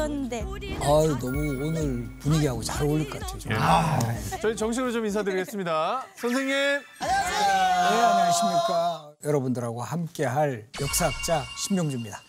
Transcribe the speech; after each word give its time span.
입었는데. 0.00 0.44
아유 0.82 1.16
너무 1.20 1.38
오늘 1.66 2.08
분위기하고 2.20 2.62
잘 2.62 2.86
어울릴 2.86 3.10
것 3.10 3.20
같아요. 3.20 3.38
정말. 3.38 4.00
저희 4.40 4.56
정식으로 4.56 4.92
좀 4.92 5.04
인사드리겠습니다. 5.04 6.06
선생님. 6.16 6.48
네, 6.48 7.06
안녕하십니까. 7.06 9.12
여러분들하고 9.24 9.82
함께할 9.82 10.66
역사학자 10.80 11.44
신명주입니다. 11.66 12.20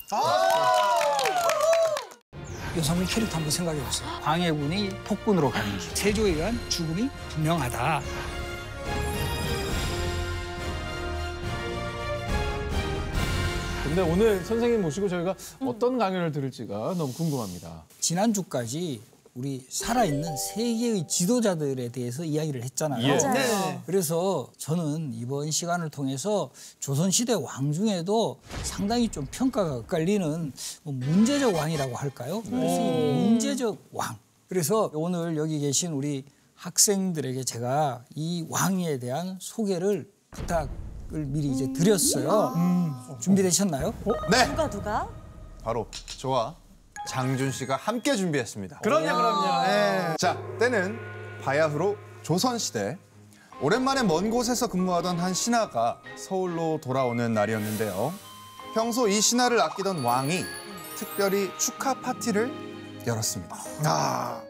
여성의 2.77 3.05
캐릭터 3.05 3.35
한번 3.35 3.51
생각해 3.51 3.81
보세요. 3.83 4.07
광해군이 4.21 4.89
폭군으로 5.03 5.49
가는 5.49 5.77
길. 5.77 5.95
세조에 5.95 6.31
의한 6.31 6.59
죽음이 6.69 7.09
분명하다. 7.29 8.01
근데 13.93 14.09
오늘 14.09 14.41
선생님 14.45 14.83
모시고 14.83 15.09
저희가 15.09 15.35
어떤 15.65 15.97
강연을 15.97 16.31
들을지가 16.31 16.95
너무 16.97 17.11
궁금합니다. 17.11 17.83
지난주까지 17.99 19.01
우리 19.35 19.65
살아있는 19.67 20.37
세계의 20.37 21.09
지도자들에 21.09 21.89
대해서 21.89 22.23
이야기를 22.23 22.63
했잖아요. 22.63 23.05
예. 23.05 23.17
맞아요. 23.17 23.81
그래서 23.85 24.47
저는 24.57 25.13
이번 25.13 25.51
시간을 25.51 25.89
통해서 25.89 26.51
조선시대 26.79 27.33
왕 27.33 27.73
중에도 27.73 28.39
상당히 28.63 29.09
좀 29.09 29.27
평가가 29.29 29.75
엇갈리는 29.79 30.53
뭐 30.83 30.93
문제적 30.93 31.53
왕이라고 31.53 31.93
할까요? 31.93 32.41
그래서 32.45 32.81
이 32.81 33.29
문제적 33.29 33.77
왕. 33.91 34.15
그래서 34.47 34.89
오늘 34.93 35.35
여기 35.35 35.59
계신 35.59 35.91
우리 35.91 36.23
학생들에게 36.55 37.43
제가 37.43 38.05
이 38.15 38.45
왕에 38.47 38.99
대한 38.99 39.37
소개를 39.41 40.09
부탁 40.29 40.69
을 41.13 41.25
미리 41.25 41.49
이제 41.49 41.71
드렸어요. 41.73 42.53
준비되셨나요? 43.19 43.93
네, 44.29 44.45
누가 44.47 44.69
누가? 44.69 45.09
바로 45.63 45.87
저와 46.17 46.55
장준 47.07 47.51
씨가 47.51 47.75
함께 47.75 48.15
준비했습니다. 48.15 48.79
그럼요, 48.79 49.15
그럼요. 49.15 49.65
예. 49.67 50.15
자, 50.17 50.37
때는 50.59 50.97
바야흐로 51.43 51.97
조선시대. 52.21 52.97
오랜만에 53.61 54.03
먼 54.03 54.29
곳에서 54.29 54.67
근무하던 54.67 55.19
한 55.19 55.33
신하가 55.33 55.99
서울로 56.15 56.79
돌아오는 56.81 57.33
날이었는데요. 57.33 58.13
평소 58.73 59.07
이 59.07 59.19
신하를 59.19 59.61
아끼던 59.61 60.03
왕이 60.03 60.45
특별히 60.95 61.51
축하 61.57 61.93
파티를 61.93 62.51
열었습니다. 63.05 63.55
아, 63.85 64.41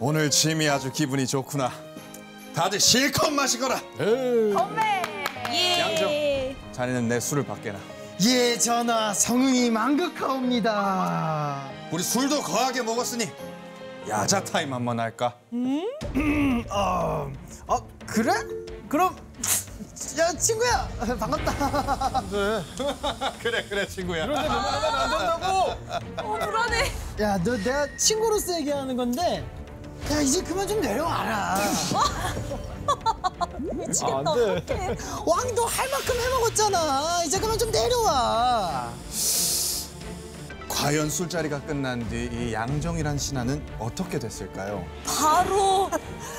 오늘 0.00 0.30
짐이 0.30 0.68
아주 0.68 0.90
기분이 0.90 1.26
좋구나. 1.26 1.70
다들 2.54 2.80
실컷 2.80 3.30
마시거라. 3.30 3.80
예. 5.52 6.56
자네는 6.72 7.08
내 7.08 7.20
술을 7.20 7.44
받게나. 7.46 7.78
예, 8.24 8.56
전하 8.58 9.12
성응이 9.14 9.70
만극하옵니다. 9.70 11.62
우리 11.90 12.02
술도 12.02 12.42
거하게 12.42 12.82
먹었으니 12.82 13.28
야자 14.08 14.42
타임 14.44 14.72
한번 14.72 14.98
할까? 15.00 15.34
어, 16.70 17.30
어 17.66 17.88
그래? 18.06 18.32
그럼 18.88 19.16
야 20.18 20.32
친구야 20.36 20.88
반갑다. 21.18 22.22
그래 23.40 23.64
그래 23.68 23.86
친구야. 23.86 24.24
어 26.22 26.38
불안해. 26.38 26.90
야 27.20 27.38
너 27.44 27.56
내가 27.56 27.86
친구로서 27.96 28.56
얘기하는 28.58 28.96
건데 28.96 29.44
야 30.10 30.20
이제 30.20 30.42
그만 30.42 30.66
좀 30.66 30.80
내려와라. 30.80 31.56
미치겠다. 33.74 34.16
안 34.18 34.24
돼. 34.24 34.50
어떡해. 34.56 34.96
왕도 35.26 35.64
할 35.66 35.90
만큼 35.90 36.14
해먹었잖아. 36.20 37.24
이제 37.24 37.38
그만 37.38 37.58
좀 37.58 37.70
내려와. 37.70 38.90
과연 40.68 41.10
술자리가 41.10 41.60
끝난 41.62 42.08
뒤 42.08 42.28
이 42.32 42.52
양정이란 42.54 43.16
신하는 43.18 43.64
어떻게 43.78 44.18
됐을까요? 44.18 44.84
바로 45.06 45.90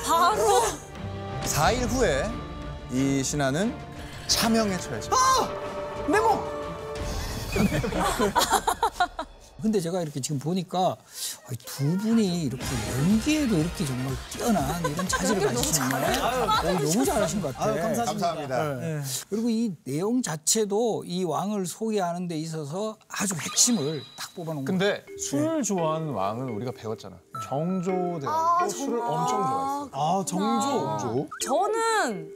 바로 0.06 0.62
4일 1.44 1.88
후에 1.90 2.30
이 2.92 3.24
신하는 3.24 3.74
차명에 4.28 4.78
처해져. 4.80 5.12
내 6.08 6.20
목. 6.20 6.52
근데 9.63 9.79
제가 9.79 10.01
이렇게 10.01 10.19
지금 10.19 10.40
보니까 10.40 10.97
두 11.66 11.97
분이 11.97 12.44
이렇게 12.44 12.66
연기에도 13.00 13.57
이렇게 13.57 13.85
정말 13.85 14.13
뛰어난 14.29 14.91
이런 14.91 15.07
자질을 15.07 15.47
가지셨네. 15.53 16.19
어, 16.19 16.63
너무 16.79 17.06
잘하신 17.06 17.41
것 17.41 17.56
같아. 17.56 17.72
아유, 17.72 17.81
감사합니다. 17.81 18.06
감사합니다. 18.06 18.73
네. 18.81 19.02
그리고 19.29 19.50
이 19.50 19.73
내용 19.85 20.22
자체도 20.22 21.06
이 21.06 21.23
왕을 21.23 21.66
소개하는 21.66 22.28
데 22.28 22.38
있어서 22.40 22.97
아주 23.07 23.35
핵심을 23.35 24.02
딱 24.18 24.35
뽑아놓은 24.35 24.66
거 24.66 24.69
근데 24.73 25.06
술 25.18 25.63
좋아하는 25.63 26.09
왕은 26.09 26.50
우리가 26.50 26.72
배웠잖아. 26.73 27.16
정조대왕도 27.47 28.29
아, 28.29 28.68
술을. 28.68 29.00
엄청 29.00 29.38
좋아했어. 29.44 29.90
아 29.94 30.25
정조. 30.25 30.97
정조? 31.00 31.29
저는 31.41 32.29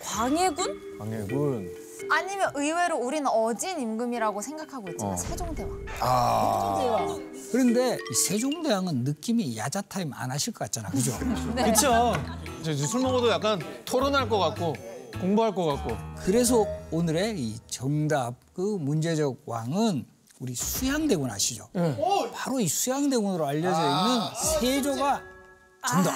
광해군? 0.00 0.98
광해군. 1.00 1.79
아니면 2.10 2.50
의외로 2.54 2.96
우리는 2.98 3.26
어진 3.26 3.80
임금이라고 3.80 4.40
생각하고 4.40 4.88
있잖아 4.90 5.12
어. 5.12 5.16
세종대왕 5.16 5.86
아, 6.00 7.06
그런데 7.52 7.94
이 8.10 8.14
세종대왕은 8.14 9.04
느낌이 9.04 9.56
야자 9.56 9.82
타임 9.82 10.12
안 10.14 10.30
하실 10.30 10.52
것 10.52 10.60
같잖아, 10.60 10.88
그죠? 10.90 11.12
그렇죠. 11.54 12.14
이제 12.60 12.74
술 12.86 13.00
먹어도 13.00 13.28
약간 13.30 13.60
토론할 13.84 14.28
것 14.28 14.38
같고 14.38 14.74
공부할 15.20 15.54
것 15.54 15.64
같고. 15.66 15.96
그래서 16.18 16.64
오늘의 16.90 17.38
이 17.38 17.58
정답 17.68 18.34
그 18.54 18.60
문제적 18.60 19.42
왕은 19.46 20.06
우리 20.38 20.54
수양대군 20.54 21.30
아시죠? 21.30 21.68
바로 22.32 22.60
이 22.60 22.68
수양대군으로 22.68 23.46
알려져 23.46 23.80
있는 23.80 24.80
세조가 24.82 25.22
정답. 25.88 26.14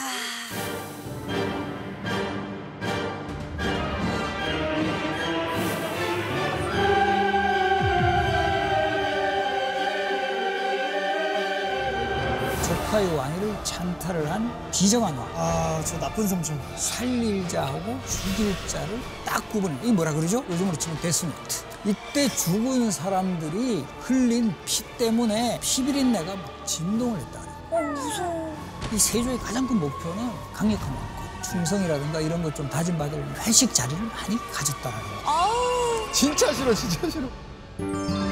조카의 12.95 13.17
왕위를 13.17 13.65
찬탈을 13.65 14.31
한 14.31 14.71
비정한 14.71 15.17
왕. 15.17 15.29
아 15.35 15.83
저 15.85 15.99
나쁜 15.99 16.29
삼촌. 16.29 16.61
살릴 16.77 17.47
자 17.49 17.67
하고 17.67 17.99
죽일 18.07 18.55
자를 18.69 19.01
딱 19.25 19.47
구분해. 19.51 19.77
이 19.83 19.91
뭐라 19.93 20.13
그러죠? 20.13 20.45
요즘으로 20.49 20.77
치면 20.77 21.01
데스노트. 21.01 21.65
이때 21.85 22.29
죽은 22.29 22.91
사람들이 22.93 23.85
흘린 24.01 24.55
피 24.65 24.83
때문에 24.97 25.59
피비린내가 25.61 26.37
막 26.37 26.67
진동을 26.67 27.19
했다 27.19 27.41
그래요. 27.41 27.57
어 27.71 27.81
무서워. 27.83 28.57
이 28.93 28.99
세조의 28.99 29.39
가장 29.39 29.67
큰 29.67 29.81
목표는 29.81 30.31
강력한 30.53 30.87
왕권, 30.89 31.43
충성이라든가 31.43 32.21
이런 32.21 32.43
것 32.45 32.55
좀 32.55 32.69
다짐받을 32.71 33.35
회식 33.41 33.75
자리를 33.75 34.01
많이 34.05 34.39
가졌다라는 34.53 35.05
거. 35.25 35.31
아우 35.31 36.13
진짜 36.13 36.53
싫어, 36.53 36.73
진짜 36.73 37.11
싫어. 37.11 38.24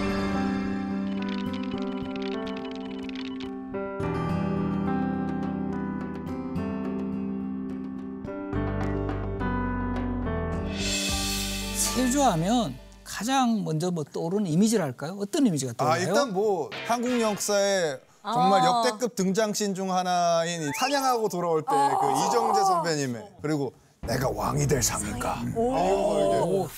세조하면 12.12 12.76
가장 13.04 13.64
먼저 13.64 13.90
뭐 13.90 14.04
떠오르는 14.04 14.46
이미지를 14.46 14.84
할까요? 14.84 15.16
어떤 15.18 15.46
이미지가 15.46 15.72
아 15.72 15.74
떠오르나요? 15.76 16.08
일단 16.08 16.32
뭐 16.32 16.68
한국 16.86 17.18
역사에 17.20 17.96
정말 18.22 18.60
아. 18.60 18.66
역대급 18.66 19.16
등장신 19.16 19.74
중 19.74 19.92
하나인 19.92 20.62
이 20.62 20.70
사냥하고 20.78 21.28
돌아올 21.30 21.62
때그 21.62 22.26
이정재 22.28 22.60
선배님의 22.60 23.28
그리고 23.40 23.72
내가 24.02 24.28
왕이 24.28 24.66
될 24.66 24.82
상인가 24.82 25.38
이러면서 25.40 26.20
이렇게 26.20 26.68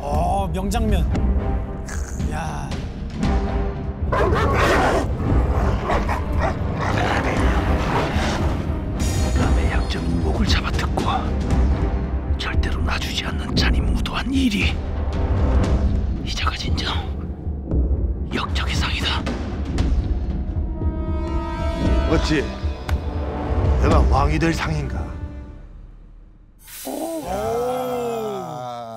어 0.00 0.50
명장면. 0.52 1.04
야. 2.32 2.68
목을 10.34 10.46
잡아뜯고 10.48 11.02
절대로 12.38 12.82
놔주지 12.82 13.24
않는 13.26 13.54
잔인무도한 13.54 14.32
일이 14.32 14.72
이자가 16.24 16.56
진정 16.56 16.92
역적의 18.34 18.74
상이다. 18.74 19.22
어찌 22.10 22.42
내가 23.80 24.00
왕이 24.10 24.38
될 24.40 24.52
상인가? 24.52 25.14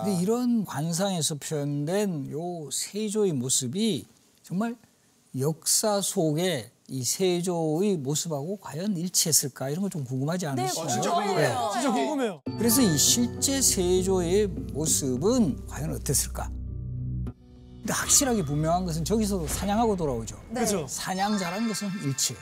근데 0.03 0.19
이런 0.19 0.65
관상에서 0.65 1.35
표현된 1.35 2.31
요 2.31 2.69
세조의 2.71 3.33
모습이 3.33 4.07
정말 4.41 4.75
역사 5.37 6.01
속에 6.01 6.71
이 6.89 7.03
세조의 7.03 7.97
모습하고 7.97 8.57
과연 8.61 8.95
일치했을까 8.95 9.69
이런 9.69 9.83
거좀 9.83 10.05
궁금하지 10.05 10.45
네, 10.45 10.51
않으시죠? 10.51 11.13
궁금해요. 11.13 11.69
진짜 11.73 11.91
궁금해요. 11.91 12.41
그래서 12.57 12.81
이 12.81 12.97
실제 12.97 13.61
세조의 13.61 14.47
모습은 14.73 15.67
과연 15.67 15.93
어땠을까? 15.93 16.49
근데 17.25 17.93
확실하게 17.93 18.45
분명한 18.45 18.85
것은 18.85 19.03
저기서 19.03 19.47
사냥하고 19.47 19.97
돌아오죠. 19.97 20.37
그렇죠. 20.53 20.85
사냥 20.87 21.37
잘한 21.37 21.67
것은 21.67 21.89
일치예요. 22.05 22.41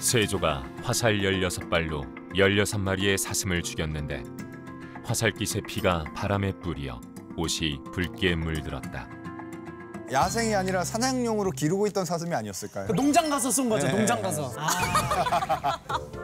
세조가 0.00 0.64
화살 0.82 1.18
16발로 1.20 2.32
16마리의 2.34 3.16
사슴을 3.16 3.62
죽였는데 3.62 4.24
화살깃의 5.04 5.62
피가 5.68 6.04
바람에 6.16 6.52
뿌리어 6.58 7.00
옷이 7.36 7.78
붉게 7.92 8.34
물들었다. 8.34 9.08
야생이 10.12 10.54
아니라 10.54 10.84
사냥용으로 10.84 11.50
기르고 11.50 11.86
있던 11.88 12.04
사슴이 12.04 12.34
아니었을까요? 12.34 12.86
그 12.86 12.92
농장 12.92 13.30
가서 13.30 13.50
쏜 13.50 13.68
거죠. 13.68 13.86
네. 13.86 13.92
농장 13.96 14.20
가서. 14.22 14.52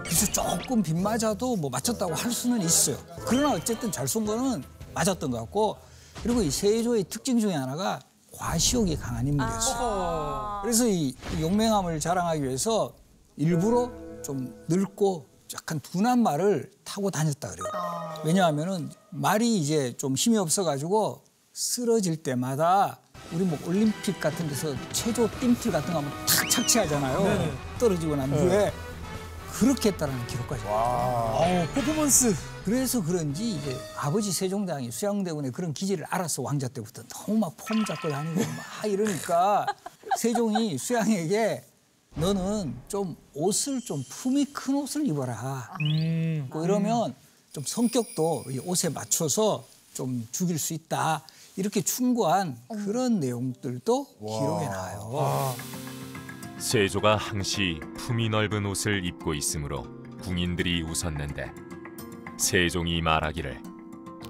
그래서 0.04 0.26
조금 0.32 0.82
빗 0.82 0.96
맞아도 0.96 1.56
뭐 1.56 1.70
맞췄다고 1.70 2.14
할 2.14 2.30
수는 2.30 2.60
있어요. 2.60 2.96
그러나 3.26 3.54
어쨌든 3.54 3.90
잘 3.90 4.06
쏜 4.06 4.24
거는 4.26 4.64
맞았던 4.94 5.30
것 5.30 5.38
같고 5.38 5.76
그리고 6.22 6.42
이 6.42 6.50
세조의 6.50 7.04
특징 7.04 7.38
중에 7.38 7.54
하나가 7.54 8.00
과시욕이 8.32 8.96
강한 8.96 9.26
인물이었어요. 9.26 10.60
그래서 10.62 10.86
이 10.86 11.14
용맹함을 11.40 12.00
자랑하기 12.00 12.42
위해서 12.42 12.92
일부러 13.36 13.90
좀 14.22 14.52
늙고 14.68 15.26
약간 15.54 15.80
둔한 15.80 16.22
말을 16.22 16.70
타고 16.84 17.10
다녔다 17.10 17.50
그래요. 17.50 17.64
왜냐하면은 18.24 18.90
말이 19.10 19.56
이제 19.58 19.96
좀 19.96 20.14
힘이 20.14 20.38
없어가지고 20.38 21.22
쓰러질 21.52 22.22
때마다 22.22 22.98
우리 23.32 23.44
뭐 23.44 23.58
올림픽 23.64 24.18
같은 24.20 24.48
데서 24.48 24.74
체조 24.92 25.28
띵틀 25.38 25.70
같은 25.70 25.92
거 25.92 26.00
하면 26.00 26.10
탁 26.26 26.50
착취하잖아요. 26.50 27.56
떨어지고 27.78 28.16
난 28.16 28.30
후에 28.32 28.72
그렇게 29.52 29.90
했다라는 29.90 30.26
기록까지. 30.26 30.64
어우, 30.66 31.66
퍼포먼스. 31.74 32.34
그래서 32.64 33.02
그런지 33.02 33.52
이제 33.52 33.76
아버지 33.96 34.32
세종대왕이 34.32 34.90
수양대군의 34.90 35.52
그런 35.52 35.72
기질을 35.72 36.04
알아서 36.08 36.42
왕자 36.42 36.68
때부터 36.68 37.02
너무 37.08 37.38
막 37.38 37.56
폼 37.56 37.84
잡고 37.84 38.08
다니고 38.08 38.40
막 38.40 38.84
이러니까 38.86 39.66
세종이 40.18 40.76
수양에게 40.78 41.64
너는 42.16 42.76
좀 42.88 43.16
옷을 43.34 43.80
좀 43.80 44.02
품이 44.08 44.46
큰 44.46 44.74
옷을 44.74 45.06
입어라. 45.06 45.70
뭐 46.50 46.64
이러면 46.64 47.14
좀 47.52 47.64
성격도 47.64 48.44
이 48.50 48.58
옷에 48.58 48.88
맞춰서 48.88 49.64
좀 49.94 50.26
죽일 50.32 50.58
수 50.58 50.72
있다. 50.74 51.22
이렇게 51.60 51.82
충고한 51.82 52.56
그런 52.86 53.20
내용들도 53.20 54.06
기록에 54.18 54.66
나와요. 54.66 55.54
세조가 56.56 57.16
항시 57.16 57.80
품이 57.98 58.30
넓은 58.30 58.64
옷을 58.64 59.04
입고 59.04 59.34
있으므로 59.34 59.84
궁인들이 60.22 60.82
웃었는데 60.82 61.52
세종이 62.38 63.02
말하기를 63.02 63.62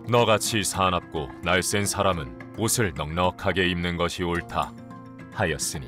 너같이 0.09 0.65
사납고 0.65 1.29
날쌘 1.45 1.87
사람은 1.87 2.57
옷을 2.59 2.95
넉넉하게 2.97 3.71
입는 3.71 3.97
것이 3.97 4.25
옳다 4.25 4.75
하였으니 5.31 5.87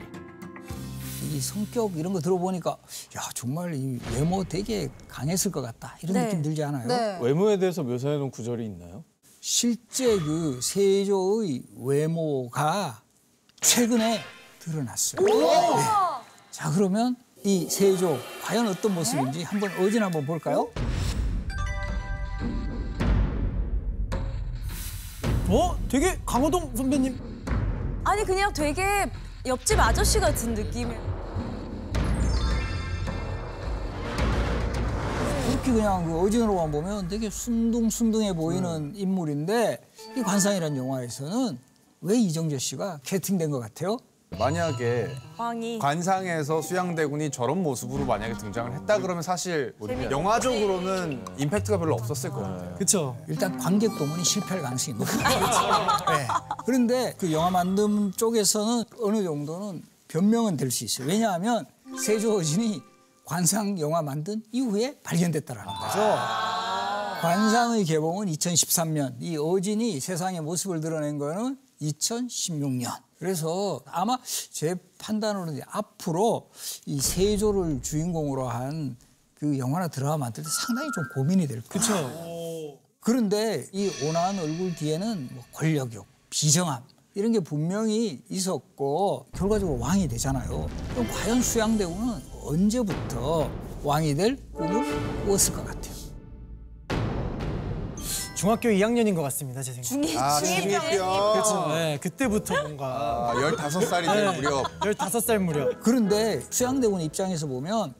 이 1.28 1.40
성격 1.40 1.96
이런 1.96 2.12
거 2.12 2.20
들어보니까 2.20 2.70
야 2.70 3.20
정말 3.34 3.74
이 3.74 3.98
외모 4.14 4.44
되게 4.44 4.88
강했을 5.08 5.50
것 5.50 5.60
같다 5.60 5.96
이런 6.04 6.14
네. 6.14 6.26
느낌 6.26 6.42
들지 6.42 6.62
않아요? 6.62 6.86
네. 6.86 7.18
외모에 7.20 7.58
대해서 7.58 7.82
묘사해 7.82 8.18
놓은 8.18 8.30
구절이 8.30 8.64
있나요? 8.64 9.02
실제 9.44 10.20
그 10.20 10.60
세조의 10.62 11.64
외모가 11.76 13.02
최근에 13.60 14.20
드러났어요. 14.60 15.26
네. 15.26 15.82
자 16.52 16.70
그러면 16.70 17.16
이 17.42 17.68
세조 17.68 18.20
과연 18.44 18.68
어떤 18.68 18.94
모습인지 18.94 19.42
한번 19.42 19.72
어진 19.80 20.00
한번 20.00 20.24
볼까요? 20.24 20.70
어? 25.48 25.76
되게 25.88 26.20
강호동 26.24 26.76
선배님. 26.76 27.18
아니 28.04 28.24
그냥 28.24 28.52
되게 28.52 29.10
옆집 29.44 29.76
아저씨 29.80 30.20
같은 30.20 30.54
느낌이. 30.54 30.94
그 30.94 31.11
렇게 35.62 35.72
그냥 35.72 36.04
그 36.04 36.18
어진으로만 36.20 36.72
보면 36.72 37.08
되게 37.08 37.30
순둥순둥해 37.30 38.32
보이는 38.34 38.92
인물인데 38.96 39.78
이 40.16 40.22
관상이라는 40.22 40.76
영화에서는 40.76 41.58
왜 42.00 42.18
이정재 42.18 42.58
씨가 42.58 42.98
캐스팅된 43.04 43.50
것 43.52 43.60
같아요? 43.60 43.96
만약에 44.38 45.08
왕이. 45.38 45.78
관상에서 45.78 46.62
수양대군이 46.62 47.30
저런 47.30 47.62
모습으로 47.62 48.04
만약에 48.06 48.36
등장을 48.38 48.72
했다 48.74 48.98
그러면 48.98 49.22
사실 49.22 49.74
영화적으로는 50.10 51.24
임팩트가 51.38 51.78
별로 51.78 51.94
없었을 51.94 52.30
것 52.30 52.40
같아요. 52.40 52.74
그쵸. 52.76 53.16
일단 53.28 53.56
관객 53.58 53.96
동원이 53.96 54.24
실패할 54.24 54.62
가능성이 54.62 54.98
높아요. 54.98 55.28
네. 56.16 56.26
그런데 56.66 57.14
그 57.18 57.30
영화 57.30 57.50
만듦 57.62 58.16
쪽에서는 58.16 58.84
어느 59.02 59.22
정도는 59.22 59.82
변명은 60.08 60.56
될 60.56 60.70
수 60.72 60.84
있어요. 60.84 61.06
왜냐하면 61.06 61.66
세조 62.02 62.38
어진이 62.38 62.82
관상 63.24 63.78
영화 63.78 64.02
만든 64.02 64.42
이후에 64.52 64.98
발견됐다라는 65.02 65.72
거죠. 65.72 65.98
관상의 67.20 67.84
개봉은 67.84 68.26
2013년, 68.28 69.14
이 69.20 69.36
어진이 69.36 70.00
세상의 70.00 70.40
모습을 70.40 70.80
드러낸 70.80 71.18
거는 71.18 71.56
2016년. 71.80 72.90
그래서 73.18 73.80
아마 73.86 74.18
제 74.50 74.74
판단으로는 74.98 75.60
앞으로 75.68 76.50
이 76.86 77.00
세조를 77.00 77.82
주인공으로 77.82 78.48
한 78.48 78.96
그 79.42 79.58
영화나 79.58 79.88
드라마 79.88 80.16
만들 80.18 80.44
때 80.44 80.48
상당히 80.48 80.88
좀 80.94 81.02
고민이 81.16 81.48
될 81.48 81.60
거예요. 81.62 82.78
그런데 83.00 83.66
이 83.72 83.90
온화한 84.04 84.38
얼굴 84.38 84.72
뒤에는 84.76 85.30
뭐 85.32 85.42
권력욕, 85.52 86.06
비정함 86.30 86.80
이런 87.16 87.32
게 87.32 87.40
분명히 87.40 88.22
있었고 88.30 89.26
결과적으로 89.34 89.80
왕이 89.80 90.06
되잖아요. 90.06 90.68
그럼 90.90 91.08
과연 91.08 91.42
수양대군은 91.42 92.22
언제부터 92.42 93.50
왕이 93.82 94.14
될 94.14 94.36
꿈을 94.52 95.24
꾸었을 95.24 95.54
것 95.54 95.64
같아요? 95.64 95.92
중학교 98.34 98.68
2학년인 98.70 99.14
것 99.14 99.22
같습니다, 99.22 99.62
제 99.62 99.72
생각에. 99.72 99.88
중이 99.88 100.18
아, 100.18 100.40
중이 100.40 100.62
중이병. 100.62 100.80
그쵸. 101.34 101.68
네, 101.68 101.98
그때부터 102.00 102.60
뭔가. 102.62 103.30
아, 103.30 103.34
15살이 103.36 104.04
된 104.12 104.34
무렵. 104.34 104.80
15살 104.80 105.38
무렵. 105.38 105.80
그런데 105.80 106.40
수양대군 106.50 107.00
입장에서 107.02 107.46
보면 107.46 107.94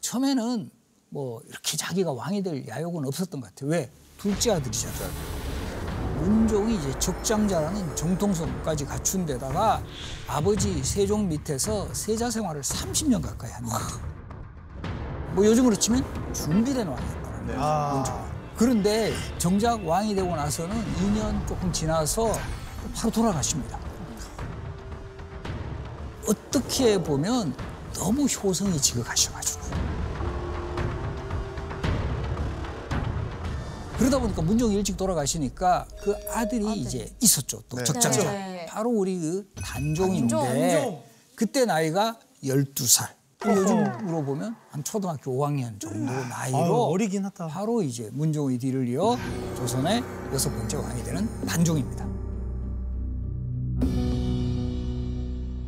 처음에는 0.00 0.70
뭐 1.10 1.40
이렇게 1.48 1.76
자기가 1.76 2.12
왕이 2.12 2.42
될 2.42 2.66
야욕은 2.66 3.06
없었던 3.06 3.40
것 3.40 3.54
같아요. 3.54 3.70
왜? 3.70 3.88
둘째 4.18 4.50
아들이잖아요. 4.50 5.10
문종이 6.24 6.76
이제 6.76 6.98
적장자라는 6.98 7.94
정통성까지 7.94 8.86
갖춘 8.86 9.26
데다가 9.26 9.82
아버지 10.26 10.82
세종 10.82 11.28
밑에서 11.28 11.92
세자 11.92 12.30
생활을 12.30 12.62
30년 12.62 13.22
가까이 13.22 13.50
한 13.50 13.64
거예요. 13.64 14.14
뭐 15.34 15.44
요즘으로 15.44 15.76
치면 15.76 16.02
준비된 16.32 16.86
왕이었다는 16.86 17.46
거예요. 17.46 17.94
문종. 17.94 18.34
그런데 18.56 19.12
정작 19.36 19.86
왕이 19.86 20.14
되고 20.14 20.34
나서는 20.34 20.74
2년 20.96 21.46
조금 21.46 21.70
지나서 21.72 22.32
바로 22.94 23.10
돌아가십니다. 23.10 23.78
어떻게 26.26 26.96
보면 27.02 27.54
너무 27.92 28.24
효성이 28.24 28.80
지극하셔가지고 28.80 29.83
그러다 33.98 34.18
보니까 34.18 34.42
문종이 34.42 34.74
일찍 34.74 34.96
돌아가시니까 34.96 35.86
그 36.02 36.16
아들이 36.30 36.80
이제 36.80 37.14
있었죠 37.20 37.62
또 37.68 37.76
네. 37.76 37.84
적장자 37.84 38.22
네. 38.32 38.66
바로 38.68 38.90
우리 38.90 39.18
그 39.18 39.52
단종인데 39.62 40.36
단종. 40.36 41.02
그때 41.36 41.64
나이가 41.64 42.18
12살 42.42 43.08
요즘으로 43.46 44.24
보면 44.24 44.56
한 44.70 44.82
초등학교 44.84 45.32
5학년 45.32 45.78
정도 45.78 46.12
나이로 46.12 46.56
아유, 46.56 46.72
어리긴 46.92 47.24
하다. 47.26 47.48
바로 47.48 47.82
이제 47.82 48.08
문종의 48.12 48.58
뒤를 48.58 48.88
이어 48.88 49.16
조선의 49.56 50.02
여섯 50.32 50.50
번째 50.50 50.76
왕이 50.78 51.02
되는 51.04 51.46
단종입니다. 51.46 52.04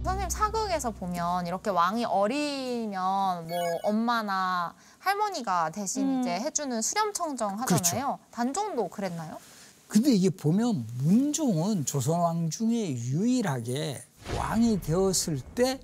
선생님 0.04 0.30
사극 0.30 0.55
에서 0.76 0.90
보면 0.90 1.46
이렇게 1.46 1.70
왕이 1.70 2.04
어리면 2.04 3.48
뭐 3.48 3.58
엄마나 3.82 4.74
할머니가 4.98 5.70
대신 5.70 6.20
이제 6.20 6.32
해주는 6.32 6.82
수렴청정 6.82 7.58
하잖아요. 7.60 8.18
단종도 8.30 8.88
그랬나요? 8.88 9.38
근데 9.88 10.10
이게 10.10 10.28
보면 10.28 10.86
문종은 10.98 11.86
조선 11.86 12.20
왕 12.20 12.50
중에 12.50 12.90
유일하게 12.90 14.02
왕이 14.36 14.82
되었을 14.82 15.40
때 15.54 15.80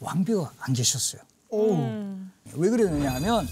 왕비가 0.00 0.50
안 0.58 0.72
계셨어요. 0.72 1.22
왜 2.54 2.68
그러느냐 2.68 3.14
하면 3.14 3.46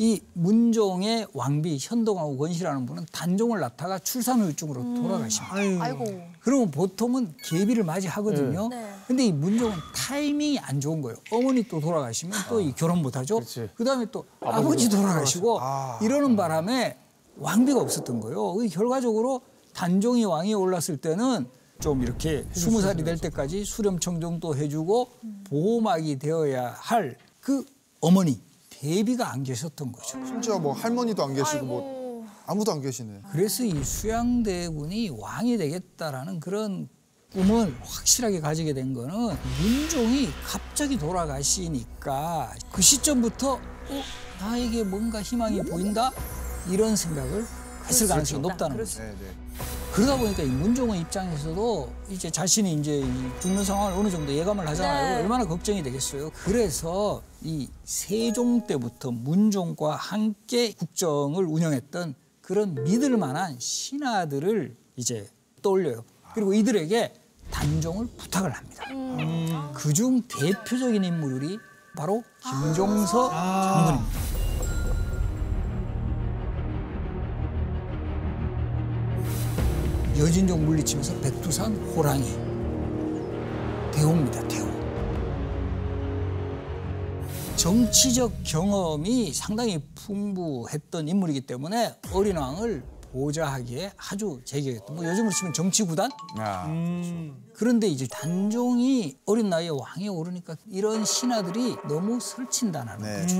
이 0.00 0.18
문종의 0.32 1.26
왕비 1.34 1.76
현동하고 1.78 2.38
권씨라는 2.38 2.86
분은 2.86 3.04
단종을 3.12 3.60
낳다가 3.60 3.98
출산 3.98 4.40
후유증으로 4.40 4.94
돌아가십니다. 4.94 5.54
아유. 5.54 5.78
아이고. 5.78 6.22
그러면 6.40 6.70
보통은 6.70 7.34
계비를 7.44 7.84
맞이하거든요. 7.84 8.68
네. 8.68 8.94
근데 9.06 9.26
이 9.26 9.32
문종은 9.32 9.76
타이밍이 9.94 10.58
안 10.60 10.80
좋은 10.80 11.02
거예요. 11.02 11.18
어머니 11.30 11.62
또 11.64 11.80
돌아가시면 11.80 12.34
또이 12.48 12.72
결혼 12.72 13.02
못 13.02 13.14
하죠. 13.18 13.42
그다음에 13.74 14.06
또 14.10 14.24
아버지 14.40 14.88
돌아가시고 14.88 15.60
이러는 16.00 16.34
바람에 16.34 16.96
왕비가 17.36 17.78
없었던 17.78 18.20
거예요. 18.20 18.54
그 18.54 18.68
결과적으로 18.68 19.42
단종이 19.74 20.24
왕위에 20.24 20.54
올랐을 20.54 20.96
때는 20.96 21.46
좀 21.78 22.02
이렇게 22.02 22.46
스무 22.52 22.80
살이 22.80 23.04
될 23.04 23.18
때까지 23.18 23.66
수렴 23.66 23.98
청정도 23.98 24.56
해주고 24.56 25.10
보호막이 25.44 26.18
되어야 26.18 26.74
할 26.78 27.18
그 27.40 27.64
어머니 28.00 28.40
대비가 28.80 29.30
안 29.30 29.42
계셨던 29.42 29.92
거죠. 29.92 30.24
심지어 30.24 30.58
뭐 30.58 30.72
할머니도 30.72 31.22
안 31.22 31.34
계시고 31.34 31.66
뭐 31.66 32.26
아무도 32.46 32.72
안 32.72 32.80
계시네. 32.80 33.20
그래서 33.30 33.62
이 33.62 33.84
수양대군이 33.84 35.10
왕이 35.18 35.58
되겠다라는 35.58 36.40
그런 36.40 36.88
꿈을 37.30 37.76
확실하게 37.82 38.40
가지게 38.40 38.72
된 38.72 38.94
거는 38.94 39.36
문종이 39.60 40.30
갑자기 40.46 40.98
돌아가시니까 40.98 42.54
그 42.72 42.80
시점부터 42.80 43.52
어, 43.54 44.02
나에게 44.40 44.84
뭔가 44.84 45.20
희망이 45.20 45.62
보인다 45.62 46.10
이런 46.70 46.96
생각을 46.96 47.44
했을 47.90 48.06
가능성이 48.06 48.40
높다는 48.42 48.76
거죠. 48.76 49.00
네, 49.00 49.08
네. 49.20 49.34
그러다 49.92 50.16
보니까 50.16 50.42
이 50.42 50.46
문종의 50.46 51.00
입장에서도 51.00 51.92
이제 52.08 52.30
자신이 52.30 52.74
이제 52.74 53.00
이 53.00 53.40
죽는 53.40 53.64
상황을 53.64 53.98
어느 53.98 54.08
정도 54.08 54.32
예감을 54.32 54.66
하잖아요. 54.68 55.16
네. 55.16 55.22
얼마나 55.22 55.44
걱정이 55.44 55.82
되겠어요. 55.82 56.30
그래서 56.44 57.22
이 57.42 57.68
세종 57.84 58.66
때부터 58.66 59.10
문종과 59.10 59.96
함께 59.96 60.72
국정을 60.72 61.44
운영했던 61.44 62.14
그런 62.40 62.74
믿을 62.84 63.16
만한 63.16 63.56
신하들을 63.58 64.76
이제 64.96 65.28
떠올려요. 65.62 66.04
그리고 66.34 66.54
이들에게 66.54 67.14
단종을 67.50 68.06
부탁을 68.16 68.52
합니다. 68.52 68.84
그중 69.74 70.22
대표적인 70.22 71.02
인물이 71.02 71.58
바로 71.96 72.22
김종서 72.42 73.30
장군입니다. 73.30 74.39
여진종 80.20 80.66
물리치면서 80.66 81.18
백두산 81.20 81.74
호랑이 81.96 82.30
대호입니다. 83.90 84.46
대호. 84.48 84.68
정치적 87.56 88.30
경험이 88.44 89.32
상당히 89.32 89.82
풍부했던 89.94 91.08
인물이기 91.08 91.40
때문에 91.42 91.94
어린 92.12 92.36
왕을 92.36 92.82
보좌하기에 93.12 93.92
아주 93.96 94.42
제격했던 94.44 94.94
뭐 94.94 95.06
요즘으로 95.06 95.32
치면 95.32 95.52
정치 95.54 95.84
구단 95.84 96.10
아, 96.36 96.68
그런데 97.54 97.88
이제 97.88 98.06
단종이 98.06 99.16
어린 99.24 99.48
나이에 99.48 99.70
왕에 99.70 100.08
오르니까 100.08 100.54
이런 100.70 101.04
신하들이 101.04 101.76
너무 101.88 102.20
설친다는 102.20 102.98
네. 102.98 103.20
거죠. 103.22 103.36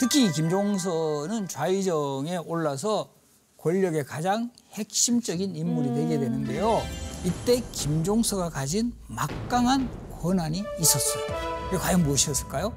특히 0.00 0.30
김종서는 0.32 1.46
좌의정에 1.48 2.38
올라서 2.38 3.19
권력의 3.60 4.04
가장 4.04 4.50
핵심적인 4.72 5.54
인물이 5.54 5.94
되게 5.94 6.18
되는데요. 6.18 6.82
이때 7.24 7.62
김종서가 7.72 8.48
가진 8.48 8.92
막강한 9.08 9.88
권한이 10.10 10.64
있었어요. 10.80 11.24
그게 11.66 11.76
과연 11.76 12.02
무엇이었을까요? 12.02 12.72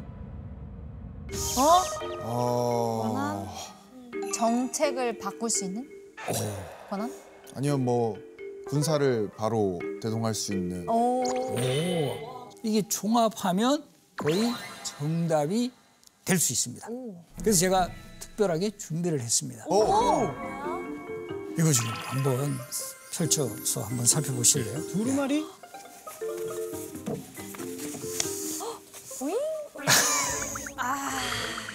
어... 2.23 3.47
정책을 4.35 5.17
바꿀 5.19 5.49
수 5.49 5.63
있는 5.65 5.87
권한? 6.89 7.11
아니면 7.55 7.83
뭐 7.85 8.17
군사를 8.67 9.29
바로 9.37 9.79
대동할 10.01 10.33
수 10.33 10.53
있는. 10.53 10.87
오. 10.89 11.23
오, 11.23 12.49
이게 12.63 12.81
종합하면 12.87 13.83
거의 14.17 14.51
정답이 14.83 15.71
될 16.25 16.39
수 16.39 16.53
있습니다. 16.53 16.87
그래서 17.39 17.59
제가 17.59 17.89
특별하게 18.19 18.71
준비를 18.77 19.19
했습니다. 19.21 19.65
오! 19.67 20.27
이거 21.57 21.71
지금 21.71 21.89
한번 22.05 22.57
펼쳐서 23.15 23.83
한번 23.83 24.05
살펴보실래요? 24.05 24.87
두루마리? 24.87 25.45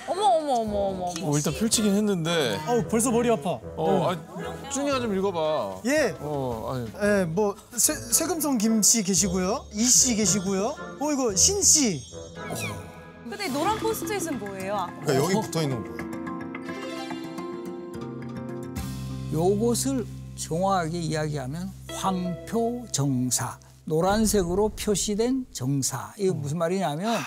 어머 0.06 0.22
어머 0.24 0.52
어머 0.54 0.78
어머. 0.78 1.04
어, 1.22 1.36
일단 1.36 1.52
펼치긴 1.54 1.94
했는데. 1.94 2.58
어우 2.66 2.84
벌써 2.88 3.10
머리 3.10 3.30
아파. 3.30 3.50
어, 3.76 4.10
아, 4.10 4.70
준이가 4.70 5.00
좀 5.00 5.16
읽어봐. 5.16 5.82
예. 5.86 6.16
어, 6.20 6.72
아니. 6.74 7.20
예, 7.20 7.24
뭐 7.24 7.54
세, 7.76 7.94
세금성 7.94 8.58
김씨 8.58 9.02
계시고요, 9.02 9.66
이씨 9.72 10.14
계시고요. 10.16 10.74
어 11.00 11.12
이거 11.12 11.34
신 11.36 11.62
씨. 11.62 12.02
근데 13.28 13.46
이 13.46 13.50
노란 13.50 13.78
포스트잇은 13.78 14.38
뭐예요? 14.38 14.74
아, 14.76 14.86
그러니까 15.04 15.14
여기 15.16 15.46
붙어 15.46 15.62
있는 15.62 15.84
거예요. 15.84 16.07
요것을 19.38 20.04
정확하게 20.34 20.98
이야기하면 20.98 21.70
황표 21.92 22.86
정사 22.90 23.56
노란색으로 23.84 24.70
표시된 24.70 25.46
정사. 25.52 26.12
이게 26.18 26.32
무슨 26.32 26.58
말이냐면 26.58 27.20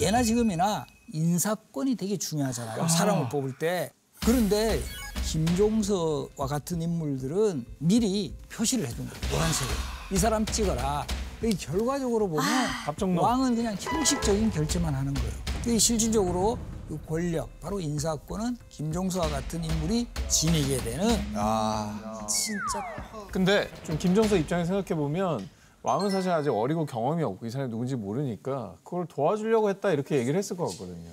예나 0.00 0.22
지금이나 0.22 0.86
인사권이 1.12 1.96
되게 1.96 2.16
중요하잖아요. 2.16 2.86
사람을 2.86 3.28
뽑을 3.30 3.58
때. 3.58 3.90
그런데 4.24 4.80
김종서와 5.26 6.46
같은 6.48 6.80
인물들은 6.82 7.66
미리 7.78 8.32
표시를 8.48 8.86
해둔 8.86 9.08
거예요 9.08 9.32
노란색으로. 9.32 9.76
이 10.12 10.18
사람 10.18 10.46
찍어라. 10.46 11.04
이 11.42 11.50
결과적으로 11.54 12.28
보면 12.28 12.44
답정너. 12.84 13.22
왕은 13.22 13.56
그냥 13.56 13.76
형식적인 13.80 14.52
결제만 14.52 14.94
하는 14.94 15.12
거예요. 15.12 15.32
이 15.66 15.80
실질적으로 15.80 16.58
이 16.90 16.98
권력 17.06 17.48
바로 17.60 17.78
인사권은 17.80 18.56
김종서와 18.68 19.28
같은 19.28 19.62
인물이 19.64 20.08
지니게 20.28 20.78
되는 20.78 21.16
아, 21.34 22.26
진짜. 22.26 22.84
근데 23.30 23.70
좀 23.84 23.96
김정서 23.96 24.36
입장에 24.36 24.64
생각해 24.64 24.94
보면 24.96 25.48
왕은 25.82 26.10
사실 26.10 26.30
아직 26.30 26.50
어리고 26.50 26.84
경험이 26.84 27.22
없고 27.22 27.46
이 27.46 27.50
사람이 27.50 27.70
누군지 27.70 27.96
모르니까 27.96 28.76
그걸 28.82 29.06
도와주려고 29.06 29.70
했다 29.70 29.92
이렇게 29.92 30.18
얘기를 30.18 30.36
했을 30.36 30.56
것 30.56 30.68
같거든요. 30.70 31.08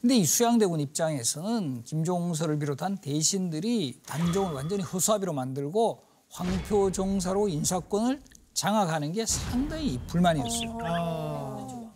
근데 0.00 0.16
이 0.16 0.24
수양대군 0.24 0.80
입장에서는 0.80 1.84
김종서를 1.84 2.58
비롯한 2.58 2.98
대신들이 2.98 4.00
단종을 4.04 4.52
완전히 4.52 4.82
허수아비로 4.82 5.32
만들고 5.32 6.02
황표 6.28 6.92
종사로 6.92 7.48
인사권을 7.48 8.20
장악하는 8.52 9.12
게 9.12 9.24
상당히 9.26 9.98
불만이었어요. 10.08 11.51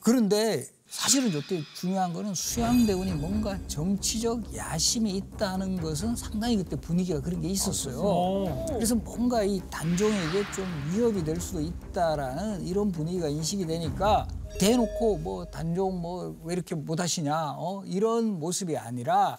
그런데 0.07 0.65
사실은 0.89 1.31
이때 1.37 1.61
중요한 1.75 2.13
거는 2.13 2.33
수양대군이 2.33 3.15
뭔가 3.15 3.59
정치적 3.67 4.55
야심이 4.55 5.11
있다는 5.17 5.81
것은 5.81 6.15
상당히 6.15 6.57
그때 6.59 6.77
분위기가 6.77 7.21
그런 7.21 7.41
게 7.41 7.49
있었어요. 7.49 8.67
그래서 8.69 8.95
뭔가 8.95 9.43
이 9.43 9.61
단종에게 9.69 10.45
좀 10.55 10.65
위협이 10.93 11.25
될 11.25 11.41
수도 11.41 11.61
있다라는 11.61 12.65
이런 12.65 12.93
분위기가 12.93 13.27
인식이 13.27 13.67
되니까 13.67 14.29
대놓고 14.61 15.19
뭐 15.19 15.45
단종 15.47 16.01
뭐 16.01 16.37
왜 16.45 16.55
이렇게 16.55 16.77
못 16.77 17.01
하시냐 17.01 17.55
어? 17.57 17.83
이런 17.85 18.39
모습이 18.39 18.77
아니라 18.77 19.37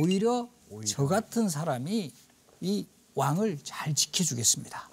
오히려 0.00 0.48
저 0.84 1.06
같은 1.06 1.48
사람이 1.48 2.10
이 2.62 2.86
왕을 3.14 3.58
잘 3.62 3.94
지켜주겠습니다. 3.94 4.88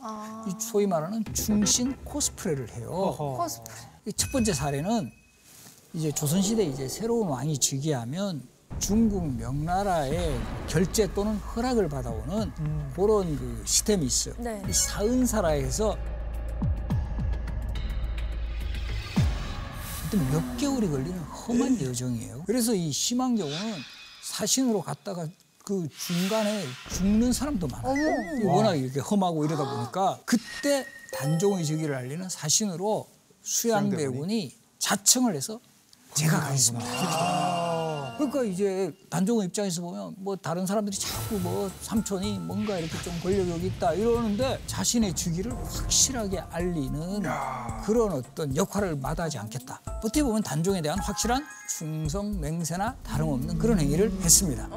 이 0.48 0.62
소위 0.62 0.86
말하는 0.86 1.24
충신 1.34 1.96
코스프레를 2.05 2.72
해요. 2.75 3.15
코스프레. 3.36 3.90
이첫 4.05 4.31
번째 4.31 4.53
사례는 4.53 5.12
이제 5.93 6.12
조선시대 6.12 6.63
이제 6.63 6.88
새로운 6.88 7.27
왕이 7.27 7.60
즉위하면 7.60 8.41
중국 8.79 9.31
명나라의 9.36 10.39
결제 10.67 11.13
또는 11.13 11.36
허락을 11.38 11.88
받아오는 11.88 12.51
그런 12.96 13.36
그 13.38 13.62
시스템이 13.65 14.05
있어요. 14.05 14.34
네. 14.39 14.63
이 14.67 14.74
사은사라에서 14.74 15.96
하여튼 20.01 20.31
몇 20.31 20.58
개월이 20.58 20.89
걸리는 20.89 21.20
험한 21.20 21.79
여정이에요. 21.79 22.43
그래서 22.48 22.74
이 22.74 22.91
심한 22.91 23.36
경우는 23.36 23.75
사신으로 24.24 24.81
갔다가 24.81 25.27
그 25.63 25.88
중간에 25.89 26.63
죽는 26.89 27.34
사람도 27.34 27.67
많아요. 27.67 28.41
이 28.41 28.46
워낙 28.46 28.75
이렇게 28.75 29.00
험하고 29.00 29.46
이러다 29.46 29.75
보니까 29.75 30.20
그때 30.25 30.88
단종의 31.13 31.63
즉위를 31.65 31.93
알리는 31.93 32.27
사신으로 32.29 33.08
수양대군이 33.41 34.55
자청을 34.79 35.36
해서 35.36 35.60
제가 36.13 36.39
가겠습니다. 36.41 36.86
그러니까 38.17 38.43
이제 38.43 38.93
단종의 39.10 39.48
입장에서 39.48 39.81
보면 39.81 40.13
뭐 40.17 40.36
다른 40.36 40.65
사람들이 40.65 40.95
자꾸 40.95 41.39
뭐 41.39 41.71
삼촌이 41.81 42.39
뭔가 42.39 42.77
이렇게 42.77 43.01
좀 43.01 43.17
권력이 43.21 43.50
여기 43.50 43.67
있다 43.67 43.93
이러는데 43.93 44.60
자신의 44.67 45.15
주기를 45.15 45.53
확실하게 45.53 46.39
알리는 46.39 47.21
그런 47.83 48.12
어떤 48.12 48.55
역할을 48.55 48.98
마다하지 48.98 49.38
않겠다. 49.39 49.81
어떻게 49.86 50.21
보면 50.21 50.43
단종에 50.43 50.81
대한 50.81 51.00
확실한 51.00 51.43
충성 51.69 52.39
맹세나 52.39 52.98
다름없는 53.03 53.57
그런 53.57 53.79
행위를 53.79 54.12
했습니다. 54.21 54.69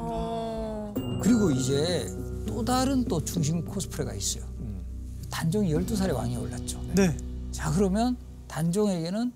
그리고 1.21 1.51
이제 1.51 2.07
또 2.47 2.63
다른 2.63 3.03
또 3.05 3.23
중심 3.23 3.63
코스프레가 3.65 4.13
있어요. 4.13 4.45
단종이 5.29 5.73
12살에 5.73 6.13
왕이 6.13 6.37
올랐죠. 6.37 6.81
네. 6.95 7.15
자 7.51 7.69
그러면 7.71 8.17
단종에게는 8.47 9.33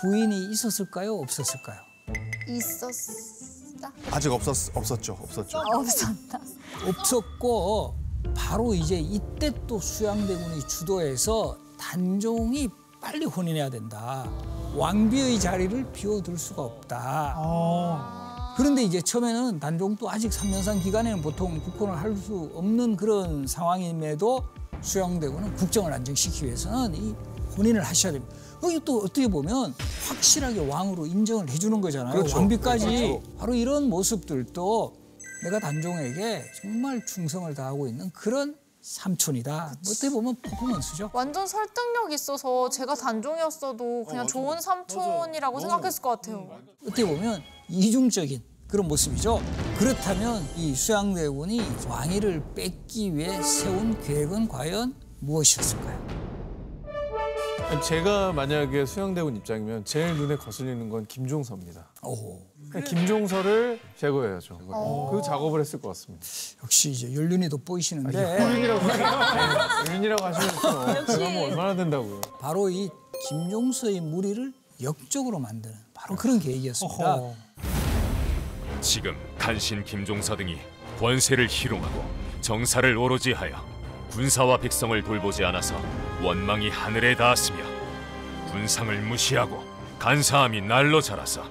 부인이 0.00 0.50
있었을까요? 0.52 1.14
없었을까요? 1.16 1.80
있었다. 2.48 3.92
아직 4.10 4.32
없었 4.32 4.76
없었죠. 4.76 5.18
없었죠. 5.22 5.58
없었다. 5.58 6.40
없었고 6.88 7.94
바로 8.34 8.74
이제 8.74 8.98
이때 8.98 9.52
또 9.66 9.78
수양대군이 9.78 10.66
주도해서 10.66 11.56
단종이 11.78 12.68
빨리 13.00 13.24
혼인해야 13.24 13.70
된다. 13.70 14.28
왕비의 14.74 15.38
자리를 15.40 15.92
비워둘 15.92 16.36
수가 16.38 16.62
없다. 16.62 17.34
어. 17.38 18.54
그런데 18.56 18.82
이제 18.82 19.00
처음에는 19.00 19.60
단종도 19.60 20.10
아직 20.10 20.32
삼년산 20.32 20.80
기간에는 20.80 21.22
보통 21.22 21.60
국혼을 21.60 21.96
할 21.96 22.16
수 22.16 22.50
없는 22.54 22.96
그런 22.96 23.46
상황임에도 23.46 24.42
수양대군은 24.80 25.54
국정을 25.54 25.92
안정시키기 25.92 26.46
위해서는 26.46 26.94
이 26.96 27.14
혼인을 27.58 27.82
하셔야 27.82 28.12
됩니다. 28.12 28.34
여기 28.62 28.80
또 28.84 28.98
어떻게 28.98 29.28
보면 29.28 29.74
확실하게 30.08 30.66
왕으로 30.68 31.06
인정을 31.06 31.50
해주는 31.50 31.80
거잖아요. 31.80 32.14
그렇죠. 32.14 32.36
왕비까지 32.36 32.86
그렇죠. 32.86 33.22
바로 33.38 33.54
이런 33.54 33.88
모습들도 33.88 34.96
내가 35.44 35.58
단종에게 35.60 36.44
정말 36.60 37.04
충성을 37.06 37.52
다하고 37.54 37.86
있는 37.88 38.10
그런 38.10 38.56
삼촌이다. 38.80 39.74
어떻게 39.80 40.08
보면 40.08 40.36
퍼포먼스죠. 40.42 41.10
완전 41.12 41.46
설득력 41.46 42.10
있어서 42.12 42.70
제가 42.70 42.94
단종이었어도 42.94 44.04
그냥 44.08 44.26
좋은 44.26 44.60
삼촌이라고 44.60 45.60
생각했을 45.60 46.02
것 46.02 46.10
같아요. 46.10 46.48
어떻게 46.82 47.04
보면 47.04 47.42
이중적인 47.68 48.42
그런 48.66 48.88
모습이죠. 48.88 49.40
그렇다면 49.78 50.46
이 50.56 50.74
수양대군이 50.74 51.60
왕위를 51.88 52.54
뺏기 52.54 53.14
위해 53.16 53.42
세운 53.42 54.00
계획은 54.02 54.48
과연 54.48 54.94
무엇이었을까요? 55.20 56.27
제가 57.76 58.32
만약에 58.32 58.86
수양대군 58.86 59.36
입장이면 59.36 59.84
제일 59.84 60.14
눈에 60.16 60.36
거슬리는 60.36 60.88
건 60.88 61.04
김종서입니다. 61.06 61.86
오, 62.02 62.40
그러니까 62.70 62.90
김종서를 62.90 63.78
제거해야죠. 63.96 64.58
그 65.12 65.20
작업을 65.24 65.60
했을 65.60 65.80
것 65.80 65.88
같습니다. 65.88 66.26
역시 66.62 66.90
이제 66.90 67.14
연륜이 67.14 67.48
돋보이시는데 67.48 68.54
윤이라고 68.54 69.92
윤이라고 69.94 70.24
하시면 70.24 71.06
제가 71.06 71.30
뭐 71.30 71.44
얼마나 71.48 71.76
된다고요. 71.76 72.20
바로 72.40 72.68
이 72.70 72.88
김종서의 73.28 74.00
무리를 74.00 74.52
역적으로 74.82 75.38
만드는 75.38 75.76
바로 75.94 76.16
그런 76.16 76.40
계획이었습니다. 76.40 77.14
어허. 77.14 77.34
지금 78.80 79.14
간신 79.38 79.84
김종서 79.84 80.36
등이 80.36 80.56
권세를 80.98 81.46
희롱하고 81.48 82.02
정사를 82.40 82.96
오로지 82.96 83.32
하여 83.32 83.62
군사와 84.10 84.56
백성을 84.58 85.00
돌보지 85.02 85.44
않아서 85.44 85.76
원망이 86.22 86.68
하늘에 86.70 87.14
닿았으며 87.14 87.58
군상을 88.50 89.00
무시하고 89.02 89.62
간사함이 89.98 90.62
날로 90.62 91.00
자라서 91.00 91.44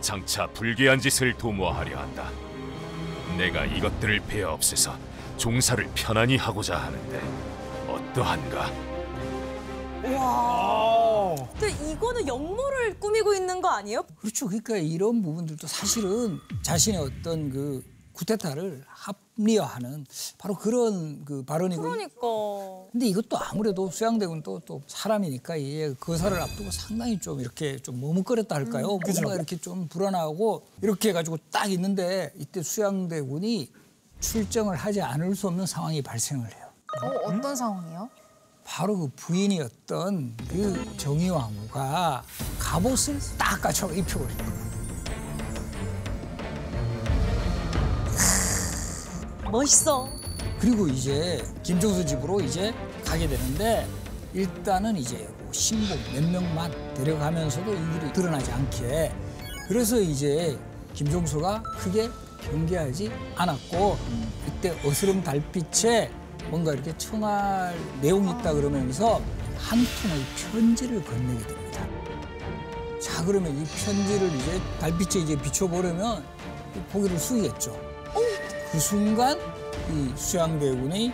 장차 0.00 0.46
불쾌한 0.48 1.00
짓을 1.00 1.34
도모하려 1.34 1.98
한다. 1.98 2.30
내가 3.36 3.64
이것들을 3.64 4.20
베어 4.28 4.52
없애서 4.52 4.96
종사를 5.36 5.88
편안히 5.94 6.36
하고자 6.36 6.76
하는데 6.76 7.20
어떠한가? 7.88 8.70
근데 11.58 11.92
이거는 11.92 12.28
역모를 12.28 13.00
꾸미고 13.00 13.34
있는 13.34 13.60
거 13.62 13.70
아니에요? 13.70 14.02
그렇죠. 14.20 14.46
그러니까 14.46 14.76
이런 14.76 15.22
부분들도 15.22 15.66
사실은 15.66 16.38
자신의 16.62 17.00
어떤 17.00 17.50
그 17.50 17.82
쿠데타를 18.12 18.84
합 18.86 19.16
리화하는 19.36 20.06
바로 20.38 20.54
그런 20.54 21.24
그 21.24 21.44
발언이고. 21.44 21.82
그러니까. 21.82 22.20
근데 22.92 23.06
이것도 23.06 23.36
아무래도 23.38 23.90
수양대군 23.90 24.42
또, 24.42 24.60
또 24.60 24.82
사람이니까 24.86 25.56
이 25.56 25.94
거사를 25.98 26.40
앞두고 26.40 26.70
상당히 26.70 27.18
좀 27.18 27.40
이렇게 27.40 27.78
좀 27.78 28.00
머뭇거렸다 28.00 28.54
할까요? 28.54 28.98
뭔가 28.98 29.34
이렇게 29.34 29.56
좀 29.56 29.88
불안하고 29.88 30.66
이렇게 30.82 31.08
해가지고 31.08 31.38
딱 31.50 31.70
있는데 31.72 32.32
이때 32.38 32.62
수양대군이 32.62 33.70
출정을 34.20 34.76
하지 34.76 35.02
않을 35.02 35.34
수 35.34 35.48
없는 35.48 35.66
상황이 35.66 36.00
발생을 36.00 36.46
해요. 36.54 36.66
어, 37.02 37.06
어떤 37.24 37.56
상황이요? 37.56 38.08
바로 38.64 38.96
그 38.98 39.08
부인이었던 39.16 40.36
그 40.48 40.96
정의왕후가 40.96 42.22
갑옷을 42.58 43.18
딱 43.36 43.60
갖춰 43.60 43.92
입혀버린 43.92 44.36
거예요. 44.38 44.73
멋있어. 49.54 50.08
그리고 50.58 50.88
이제 50.88 51.40
김종수 51.62 52.04
집으로 52.04 52.40
이제 52.40 52.74
가게 53.04 53.28
되는데 53.28 53.86
일단은 54.32 54.96
이제 54.96 55.28
뭐 55.38 55.52
신복 55.52 55.96
몇 56.12 56.28
명만 56.28 56.72
데려가면서도 56.94 57.72
이들이 57.72 58.12
드러나지 58.12 58.50
않게 58.50 59.12
그래서 59.68 60.00
이제 60.00 60.58
김종수가 60.94 61.62
크게 61.78 62.08
경계하지 62.42 63.12
않았고 63.36 63.96
이때 64.48 64.76
어스름 64.84 65.22
달빛에 65.22 66.10
뭔가 66.50 66.72
이렇게 66.72 66.96
청할 66.98 67.76
내용이 68.02 68.28
있다 68.32 68.54
그러면서 68.54 69.20
한 69.56 69.78
통의 70.02 70.24
편지를 70.50 71.04
건네게 71.04 71.46
됩니다. 71.46 71.86
자 73.00 73.24
그러면 73.24 73.56
이 73.56 73.64
편지를 73.64 74.34
이제 74.34 74.60
달빛에 74.80 75.20
이제 75.20 75.40
비춰보려면 75.40 76.24
고개를 76.92 77.16
숙이겠죠. 77.20 77.94
그 78.74 78.80
순간 78.80 79.38
이 79.92 80.12
수양대군의 80.16 81.12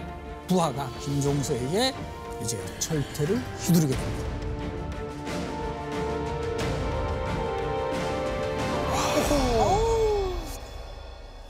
부하가 0.49 0.89
김종서에게 1.01 1.95
이제 2.43 2.59
철퇴를 2.79 3.37
휘두르게 3.37 3.95
됩니다. 3.95 4.25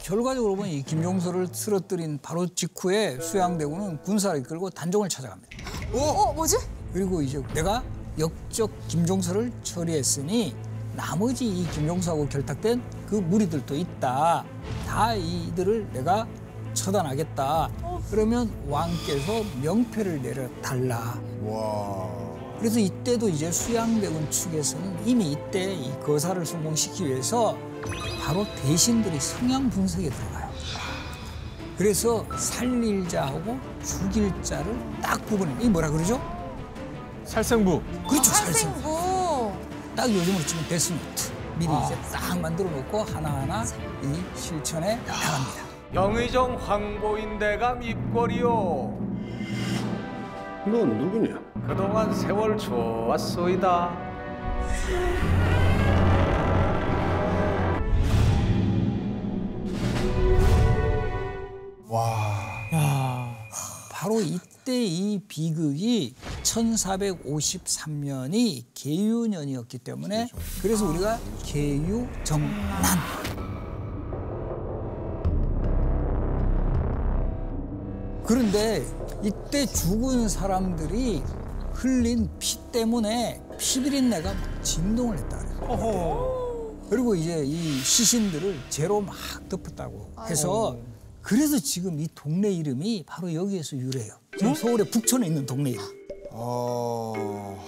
결과적으로 0.02 0.56
보면 0.56 0.72
이 0.72 0.82
김종서를 0.82 1.46
쓰러뜨린 1.52 2.18
바로 2.20 2.48
직후에 2.48 3.20
수양대군은 3.20 4.02
군사를 4.02 4.40
이끌고 4.40 4.70
단종을 4.70 5.08
찾아갑니다. 5.08 5.48
어, 5.92 6.32
뭐지? 6.32 6.56
그리고 6.92 7.22
이제 7.22 7.40
내가 7.54 7.84
역적 8.18 8.88
김종서를 8.88 9.52
처리했으니 9.62 10.56
나머지 11.00 11.46
이 11.46 11.66
김종서하고 11.70 12.28
결탁된 12.28 12.82
그 13.08 13.14
무리들도 13.14 13.74
있다. 13.74 14.44
다 14.86 15.14
이들을 15.14 15.88
내가 15.94 16.26
처단하겠다. 16.74 17.70
그러면 18.10 18.52
왕께서 18.68 19.42
명패를 19.62 20.20
내려달라. 20.20 21.18
와. 21.42 22.06
그래서 22.58 22.78
이때도 22.78 23.30
이제 23.30 23.50
수양대군 23.50 24.30
측에서는 24.30 25.06
이미 25.06 25.32
이때 25.32 25.72
이 25.72 25.90
거사를 26.00 26.44
성공시키기 26.44 27.06
위해서 27.06 27.56
바로 28.22 28.44
대신들이 28.62 29.18
성향 29.18 29.70
분석에 29.70 30.10
들어가요. 30.10 30.50
그래서 31.78 32.26
살릴 32.36 33.08
자하고 33.08 33.58
죽일 33.82 34.30
자를 34.42 34.78
딱 35.00 35.24
구분해. 35.26 35.64
이 35.64 35.68
뭐라 35.70 35.88
그러죠? 35.90 36.20
살생부. 37.24 37.80
그렇죠, 38.06 38.30
살생. 38.30 38.70
살생부. 38.70 38.99
딱 39.96 40.08
요즘으로 40.08 40.44
치면 40.44 40.68
데스노트. 40.68 41.32
미리 41.58 41.70
이제 41.84 41.94
딱 42.12 42.38
만들어 42.40 42.70
놓고 42.70 43.02
하나하나 43.02 43.64
이 44.02 44.22
실천에 44.34 44.96
나갑니다. 44.96 45.70
영의정 45.92 46.56
황보인대가 46.56 47.78
입거리요. 47.82 48.98
넌 50.66 50.98
누구냐? 50.98 51.38
그동안 51.66 52.14
세월 52.14 52.56
좋았소이다. 52.56 54.10
바로 63.92 64.18
이 64.22 64.38
때 64.70 64.84
이 64.84 65.18
비극이 65.26 66.14
1453년이 66.44 68.66
계유년이었기 68.72 69.78
때문에 69.78 70.28
그래서 70.62 70.88
우리가 70.88 71.18
계유정난 71.44 72.84
그런데 78.24 78.86
이때 79.24 79.66
죽은 79.66 80.28
사람들이 80.28 81.20
흘린 81.72 82.30
피 82.38 82.58
때문에 82.70 83.42
피비린내가 83.58 84.32
막 84.32 84.64
진동을 84.64 85.18
했다 85.18 85.38
그래요. 85.38 86.76
그리고 86.88 87.16
이제 87.16 87.42
이 87.44 87.80
시신들을 87.80 88.56
재로 88.70 89.00
막 89.00 89.16
덮었다고 89.48 90.12
해서 90.28 90.76
그래서 91.22 91.58
지금 91.58 91.98
이 92.00 92.06
동네 92.14 92.52
이름이 92.52 93.02
바로 93.06 93.34
여기에서 93.34 93.76
유래해요. 93.76 94.19
지금 94.40 94.54
서울의 94.54 94.90
북촌에 94.90 95.26
있는 95.26 95.44
동네 95.44 95.72
이름. 95.72 95.84
어... 96.30 97.62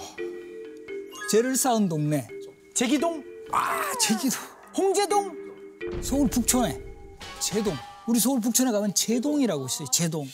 재를 1.29 1.55
쌓은 1.55 1.87
동네. 1.87 2.27
제기동, 2.73 3.23
아, 3.51 3.79
제기도. 3.99 4.37
홍제동. 4.75 5.37
서울 6.01 6.27
북촌에 6.27 6.81
제동. 7.39 7.75
우리 8.07 8.19
서울 8.19 8.41
북촌에 8.41 8.71
가면 8.71 8.95
제동이라고 8.95 9.67
있어요. 9.67 9.87
제동. 9.91 10.25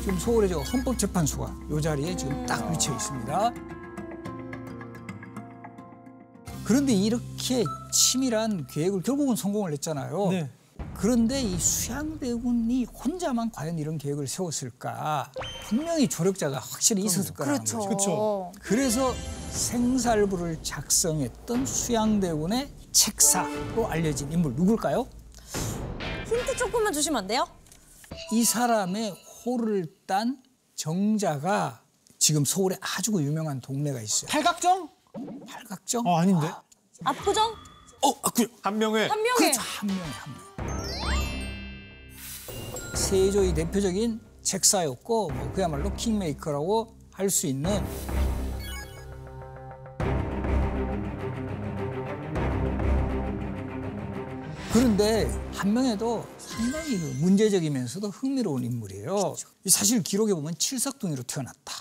지금 0.00 0.18
서울의 0.18 0.48
저 0.48 0.58
헌법재판소가 0.58 1.56
이 1.70 1.80
자리에 1.80 2.16
지금 2.16 2.44
딱 2.46 2.68
위치해 2.68 2.96
있습니다. 2.96 3.54
그런데 6.66 6.92
이렇게 6.92 7.62
치밀한 7.92 8.66
계획을 8.66 9.02
결국은 9.02 9.36
성공을 9.36 9.72
했잖아요. 9.74 10.30
네. 10.30 10.50
그런데 10.94 11.40
이 11.40 11.56
수양대군이 11.56 12.86
혼자만 12.86 13.52
과연 13.52 13.78
이런 13.78 13.98
계획을 13.98 14.26
세웠을까? 14.26 15.30
분명히 15.68 16.08
조력자가 16.08 16.58
확실히 16.58 17.04
있었을 17.04 17.34
거라는 17.34 17.60
그렇죠. 17.60 17.78
거죠. 17.78 17.96
그쵸. 17.96 18.52
그래서 18.60 19.14
생살부를 19.50 20.58
작성했던 20.64 21.66
수양대군의 21.66 22.68
책사로 22.90 23.86
알려진 23.86 24.32
인물 24.32 24.54
누굴까요? 24.56 25.06
힌트 26.26 26.56
조금만 26.56 26.92
주시면 26.92 27.20
안 27.20 27.26
돼요? 27.28 27.46
이 28.32 28.42
사람의 28.42 29.14
호를 29.44 29.86
딴 30.06 30.42
정자가 30.74 31.82
지금 32.18 32.44
서울에 32.44 32.76
아주 32.80 33.12
유명한 33.12 33.60
동네가 33.60 34.00
있어요. 34.02 34.28
팔각정? 34.30 34.95
팔각정? 35.48 36.06
어 36.06 36.18
아닌데. 36.18 36.50
압구정? 37.04 37.52
어, 38.02 38.10
아, 38.22 38.30
그, 38.30 38.46
한 38.62 38.78
명의 38.78 39.08
한 39.08 39.22
명에. 39.22 39.34
그렇죠. 39.36 39.60
한 39.60 39.86
명에 39.86 40.00
한 40.00 40.32
명. 40.34 40.46
세조의 42.94 43.54
대표적인 43.54 44.20
책사였고 44.42 45.28
뭐 45.30 45.52
그야말로 45.52 45.92
킹메이커라고 45.94 46.94
할 47.12 47.30
수 47.30 47.46
있는 47.46 47.82
그런데 54.72 55.26
한 55.54 55.72
명에도 55.72 56.26
상당히 56.38 56.98
그 56.98 57.16
문제적이면서도 57.20 58.08
흥미로운 58.10 58.64
인물이에요. 58.64 59.34
이 59.64 59.70
사실 59.70 60.02
기록에 60.02 60.34
보면 60.34 60.54
칠삭둥이로 60.58 61.22
태어났다. 61.22 61.72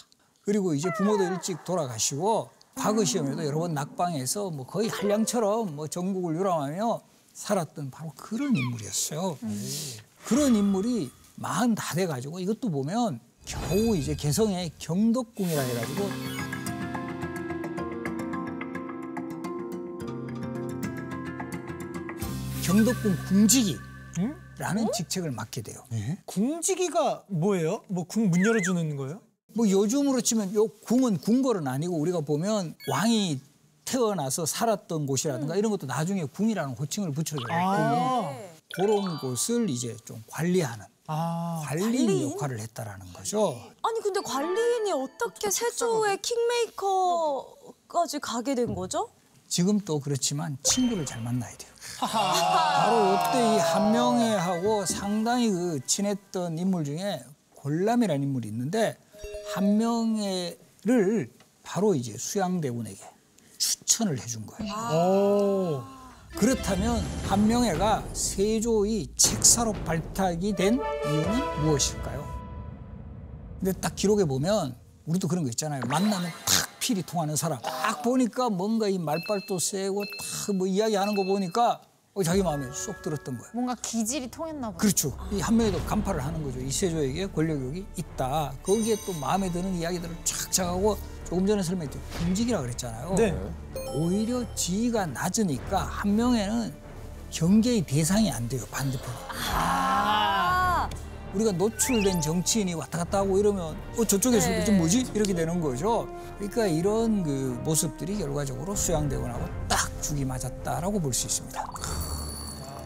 그리고 0.41 0.73
이제 0.73 0.89
부모도 0.95 1.23
일찍 1.25 1.63
돌아가시고 1.65 2.49
과거 2.75 3.03
시험에도 3.03 3.45
여러 3.45 3.59
번 3.59 3.73
낙방해서 3.73 4.51
뭐 4.51 4.65
거의 4.65 4.89
한량처럼 4.89 5.75
뭐 5.75 5.87
전국을 5.87 6.35
유람하며 6.35 7.01
살았던 7.33 7.89
바로 7.89 8.11
그런 8.15 8.55
인물이었어요. 8.55 9.37
그런 10.25 10.55
인물이 10.55 11.09
마흔 11.35 11.73
다 11.73 11.95
돼가지고 11.95 12.39
이것도 12.39 12.69
보면 12.69 13.19
겨우 13.45 13.95
이제 13.95 14.15
개성의 14.15 14.71
경덕궁이라 14.77 15.61
해가지고 15.61 16.09
경덕궁 22.63 23.15
궁지기 23.27 23.77
라는 24.57 24.87
직책을 24.93 25.31
맡게 25.31 25.61
돼요. 25.61 25.83
궁지기가 26.25 27.25
뭐예요? 27.29 27.81
뭐 27.89 28.05
궁 28.05 28.29
문 28.29 28.43
열어주는 28.45 28.95
거예요? 28.95 29.21
뭐 29.55 29.69
요즘으로 29.69 30.19
치면 30.19 30.53
요 30.53 30.67
궁은 30.67 31.19
궁궐은 31.19 31.65
아니고 31.65 31.95
우리가 31.97 32.19
보면 32.19 32.75
왕이 32.89 33.39
태어나서 33.85 34.45
살았던 34.45 35.05
곳이라든가 35.07 35.55
이런 35.55 35.71
것도 35.71 35.87
나중에 35.87 36.25
궁이라는 36.25 36.75
호칭을 36.75 37.13
붙여줘요. 37.13 37.47
아. 37.49 38.37
그런 38.75 39.17
곳을 39.19 39.69
이제 39.69 39.95
좀 40.03 40.21
관리하는 40.27 40.85
아. 41.07 41.63
관리인 41.65 42.07
관리인? 42.07 42.31
역할을 42.31 42.59
했다라는 42.59 43.13
거죠. 43.13 43.57
아니 43.81 44.01
근데 44.01 44.19
관리인이 44.19 44.91
어떻게 44.91 45.49
세조의 45.49 46.17
킹메이커까지 46.21 48.19
가게 48.19 48.55
된 48.55 48.75
거죠? 48.75 49.09
지금 49.47 49.79
또 49.79 50.01
그렇지만 50.01 50.57
친구를 50.63 51.05
잘 51.05 51.21
만나야 51.21 51.55
돼요. 51.55 51.71
바로 51.99 53.13
이때 53.13 53.55
이 53.55 53.59
한명회하고 53.59 54.85
상당히 54.85 55.49
그 55.49 55.79
친했던 55.85 56.57
인물 56.57 56.83
중에 56.83 57.23
골람이라는 57.53 58.21
인물이 58.21 58.49
있는데 58.49 58.97
한명회를 59.53 61.31
바로 61.63 61.95
이제 61.95 62.15
수양대군에게 62.17 62.99
추천을 63.57 64.19
해준 64.19 64.45
거예요. 64.45 64.73
오. 64.93 65.83
그렇다면 66.37 67.01
한명회가 67.27 68.03
세조의 68.13 69.07
책사로 69.15 69.71
발탁이 69.85 70.53
된 70.55 70.73
이유는 71.05 71.61
무엇일까요? 71.63 72.25
근데 73.59 73.71
딱 73.79 73.95
기록에 73.95 74.25
보면 74.25 74.75
우리도 75.05 75.27
그런 75.27 75.43
거 75.43 75.49
있잖아요. 75.51 75.81
만나면 75.87 76.29
탁 76.45 76.79
필이 76.79 77.03
통하는 77.03 77.35
사람. 77.35 77.59
딱 77.61 78.01
보니까 78.03 78.49
뭔가 78.49 78.87
이 78.89 78.97
말발도 78.97 79.59
세고 79.59 80.03
딱 80.05 80.53
뭐 80.55 80.67
이야기하는 80.67 81.15
거 81.15 81.23
보니까 81.23 81.81
어, 81.81 81.94
자기 82.23 82.41
마음에 82.41 82.65
쏙 82.71 83.01
들었던 83.01 83.37
거예요. 83.37 83.51
뭔가 83.53 83.75
기질이 83.75 84.31
통했나 84.31 84.69
봐요. 84.69 84.77
그렇죠. 84.77 85.17
이 85.31 85.41
한명회도 85.41 85.83
간파를 85.83 86.23
하는 86.23 86.41
거죠. 86.43 86.59
이 86.61 86.71
세조에게 86.71 87.27
권력욕이 87.27 87.85
있다. 87.97 88.53
거기에 88.63 88.95
또 89.05 89.11
마음에 89.19 89.51
드는 89.51 89.73
이야기들을 89.75 90.15
쫙쫙 90.23 90.67
하고 90.67 90.97
조금 91.27 91.45
전에 91.45 91.61
설명했던 91.61 92.01
군직이라 92.17 92.61
그랬잖아요. 92.61 93.15
네. 93.15 93.37
오히려 93.95 94.45
지위가 94.55 95.07
낮으니까 95.07 95.81
한명회는 95.83 96.73
경계의 97.31 97.81
대상이 97.85 98.31
안 98.31 98.47
돼요. 98.47 98.63
반대편. 98.71 99.09
아, 99.53 100.89
우리가 101.33 101.51
노출된 101.51 102.21
정치인이 102.21 102.75
왔다 102.75 102.99
갔다 102.99 103.17
하고 103.17 103.37
이러면 103.37 103.75
어 103.97 104.05
저쪽에서 104.05 104.47
네. 104.47 104.63
좀 104.63 104.77
뭐지 104.77 105.11
이렇게 105.13 105.33
되는 105.33 105.59
거죠. 105.59 106.07
그러니까 106.37 106.65
이런 106.67 107.23
그 107.23 107.59
모습들이 107.65 108.17
결과적으로 108.17 108.73
수양대군하고 108.75 109.45
딱 109.67 109.91
죽이 110.01 110.23
맞았다라고 110.23 111.01
볼 111.01 111.11
수 111.13 111.25
있습니다. 111.25 111.65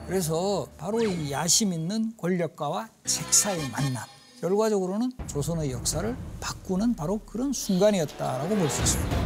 그래서 0.09 0.65
바로 0.79 1.03
이 1.03 1.31
야심 1.31 1.71
있는 1.71 2.17
권력가와 2.17 2.89
책사의 3.05 3.69
만남. 3.69 4.03
결과적으로는 4.41 5.11
조선의 5.27 5.69
역사를 5.71 6.17
바꾸는 6.39 6.95
바로 6.95 7.19
그런 7.19 7.53
순간이었다라고 7.53 8.55
볼 8.55 8.67
수 8.71 8.81
있습니다. 8.81 9.17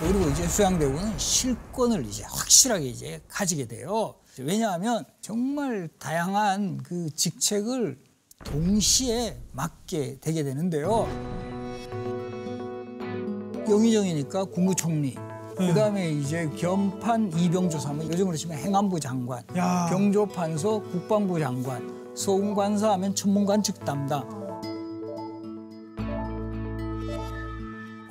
그리고 0.00 0.28
이제 0.30 0.46
수양대군은 0.48 1.18
실권을 1.18 2.04
이제 2.06 2.24
확실하게 2.24 2.86
이제 2.86 3.20
가지게 3.28 3.66
돼요. 3.66 4.14
왜냐하면 4.44 5.04
정말 5.20 5.88
다양한 5.98 6.78
그 6.82 7.10
직책을 7.10 7.98
동시에 8.44 9.36
맡게 9.52 10.18
되게 10.20 10.42
되는데요. 10.42 11.08
영의정이니까 13.68 14.44
국무총리. 14.44 15.16
그 15.56 15.74
다음에 15.74 16.12
이제 16.12 16.48
겸판 16.56 17.32
이병조사무 17.36 18.04
요즘으로 18.04 18.36
치면 18.36 18.58
행안부 18.58 19.00
장관, 19.00 19.42
야. 19.56 19.88
병조판서 19.90 20.82
국방부 20.82 21.40
장관, 21.40 22.14
서훈관사 22.14 22.92
하면 22.92 23.12
천문관측 23.14 23.84
담당. 23.84 24.37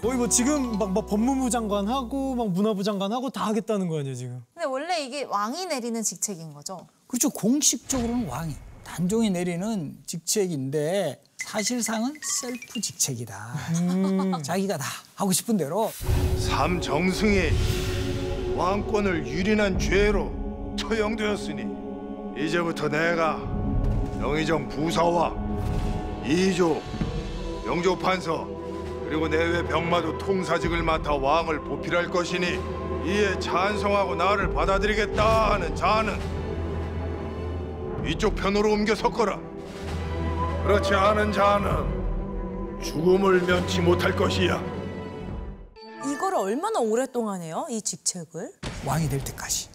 거의 0.07 0.17
뭐 0.17 0.29
지금 0.29 0.79
막, 0.79 0.93
막 0.93 1.05
법무부 1.05 1.49
장관 1.49 1.85
하고 1.89 2.33
막 2.33 2.49
문화부 2.51 2.81
장관 2.81 3.11
하고 3.11 3.29
다 3.29 3.45
하겠다는 3.47 3.89
거 3.89 3.99
아니에요 3.99 4.15
지금? 4.15 4.41
근데 4.53 4.65
원래 4.65 5.01
이게 5.01 5.23
왕이 5.23 5.65
내리는 5.65 6.01
직책인 6.01 6.53
거죠? 6.53 6.87
그렇죠. 7.07 7.29
공식적으로는 7.29 8.25
왕이 8.29 8.55
단종이 8.85 9.29
내리는 9.29 9.97
직책인데 10.05 11.21
사실상은 11.39 12.13
셀프 12.39 12.79
직책이다. 12.79 14.41
자기가 14.43 14.77
다 14.77 14.85
하고 15.15 15.33
싶은 15.33 15.57
대로 15.57 15.91
삼정승이 16.39 17.49
왕권을 18.55 19.27
유린한 19.27 19.77
죄로 19.77 20.73
처형되었으니 20.79 22.45
이제부터 22.45 22.87
내가 22.87 23.39
영의정 24.21 24.69
부사와 24.69 25.35
이조 26.25 26.81
영조 27.65 27.99
판서 27.99 28.56
그리고 29.07 29.27
내외 29.29 29.63
병마도 29.63 30.17
통사직을 30.17 30.83
맡아 30.83 31.13
왕을 31.15 31.61
보필할 31.61 32.09
것이니 32.09 32.59
이에 33.05 33.39
찬성하고 33.39 34.15
나를 34.15 34.53
받아들이겠다 34.53 35.53
하는 35.53 35.73
자는 35.75 36.19
이쪽 38.05 38.35
편으로 38.35 38.73
옮겨 38.73 38.93
섰거라 38.93 39.39
그렇지 40.63 40.93
않은 40.93 41.31
자는 41.31 42.81
죽음을 42.83 43.41
면치 43.43 43.79
못할 43.79 44.13
것이야 44.13 44.61
이거를 46.05 46.37
얼마나 46.37 46.79
오랫동안 46.79 47.41
해요? 47.41 47.65
이 47.69 47.81
직책을? 47.81 48.53
왕이 48.85 49.09
될 49.09 49.23
때까지. 49.23 49.69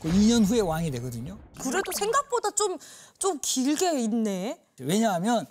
그 0.00 0.08
2년 0.08 0.44
후에 0.44 0.60
왕이 0.60 0.90
되거든요. 0.92 1.36
그래도 1.60 1.92
생각보다 1.92 2.50
좀, 2.52 2.78
좀 3.18 3.38
길게 3.40 4.00
있네. 4.00 4.58
왜냐하면 4.80 5.46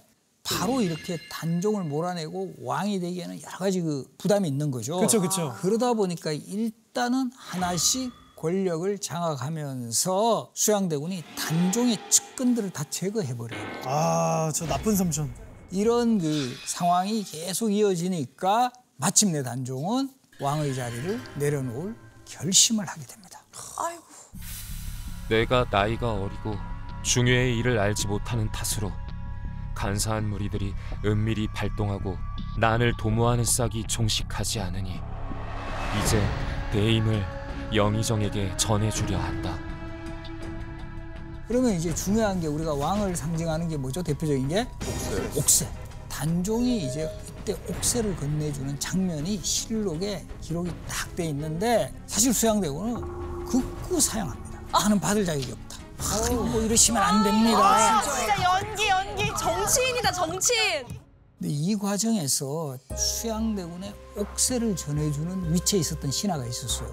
바로 0.47 0.81
이렇게 0.81 1.17
단종을 1.29 1.83
몰아내고 1.83 2.53
왕이 2.61 2.99
되기에는 3.01 3.41
여러 3.41 3.57
가지 3.57 3.81
그 3.81 4.05
부담이 4.17 4.47
있는 4.47 4.71
거죠. 4.71 4.97
그쵸, 4.99 5.19
그쵸. 5.19 5.53
그러다 5.59 5.93
보니까 5.93 6.31
일단은 6.31 7.31
하나씩 7.35 8.11
권력을 8.37 8.97
장악하면서 8.99 10.51
수양대군이 10.53 11.23
단종의 11.37 11.97
측근들을 12.09 12.69
다 12.69 12.83
제거해 12.89 13.35
버려요. 13.35 13.61
아, 13.85 14.51
저 14.55 14.65
나쁜 14.67 14.95
삼촌. 14.95 15.33
이런 15.71 16.19
그 16.19 16.55
상황이 16.65 17.23
계속 17.23 17.71
이어지니까 17.71 18.71
마침내 18.95 19.43
단종은 19.43 20.09
왕의 20.39 20.75
자리를 20.75 21.19
내려놓을 21.39 21.95
결심을 22.25 22.85
하게 22.85 23.05
됩니다. 23.05 23.41
아이고. 23.79 24.03
내가 25.29 25.65
나이가 25.69 26.13
어리고 26.13 26.55
중요의 27.03 27.57
일을 27.57 27.79
알지 27.79 28.07
못하는 28.07 28.49
탓으로 28.51 28.91
간사한 29.77 30.27
무리들이 30.27 30.73
은밀히 31.05 31.47
발동하고 31.53 32.17
난을 32.57 32.93
도모하는 32.97 33.45
싹이 33.45 33.83
종식하지 33.87 34.59
않으니 34.59 34.99
이제 36.03 36.21
대임을 36.71 37.23
영의정에게 37.73 38.57
전해주려 38.57 39.17
한다. 39.17 39.57
그러면 41.47 41.73
이제 41.73 41.93
중요한 41.93 42.41
게 42.41 42.47
우리가 42.47 42.73
왕을 42.73 43.15
상징하는 43.15 43.69
게 43.69 43.77
뭐죠? 43.77 44.01
대표적인 44.01 44.47
게 44.47 44.67
옥새. 44.81 45.39
옥새. 45.39 45.69
단종이 46.09 46.87
이제 46.87 47.09
이때 47.39 47.55
옥새를 47.69 48.15
건네주는 48.15 48.79
장면이 48.79 49.39
실록에 49.43 50.25
기록이 50.41 50.71
딱 50.87 51.07
돼 51.15 51.25
있는데 51.25 51.91
사실 52.05 52.31
수양대군은 52.31 53.45
극구 53.45 53.99
사양합니다. 53.99 54.61
나는 54.71 54.99
받을 54.99 55.25
자격이 55.25 55.51
없다. 55.51 55.66
아, 55.66 55.66
뭐 56.35 56.61
이러시면 56.61 57.01
안 57.01 57.23
됩니다. 57.23 58.01
진짜 58.01 58.35
연기, 58.43 58.87
연기. 58.87 59.27
정치인이다, 59.37 60.11
정치인. 60.11 60.85
근데 61.39 61.53
이 61.53 61.75
과정에서 61.75 62.77
수양대군의 62.95 63.93
옥새를 64.17 64.75
전해주는 64.75 65.53
위치에 65.53 65.79
있었던 65.79 66.09
신하가 66.11 66.45
있었어요. 66.45 66.89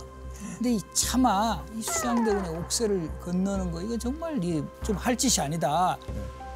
근데 0.56 0.74
이 0.74 0.80
차마 0.92 1.64
이 1.74 1.82
수양대군의 1.82 2.50
옥새를 2.58 3.20
건너는 3.20 3.72
거 3.72 3.80
이거 3.80 3.96
정말 3.98 4.40
좀 4.82 4.96
할 4.96 5.16
짓이 5.16 5.42
아니다. 5.44 5.96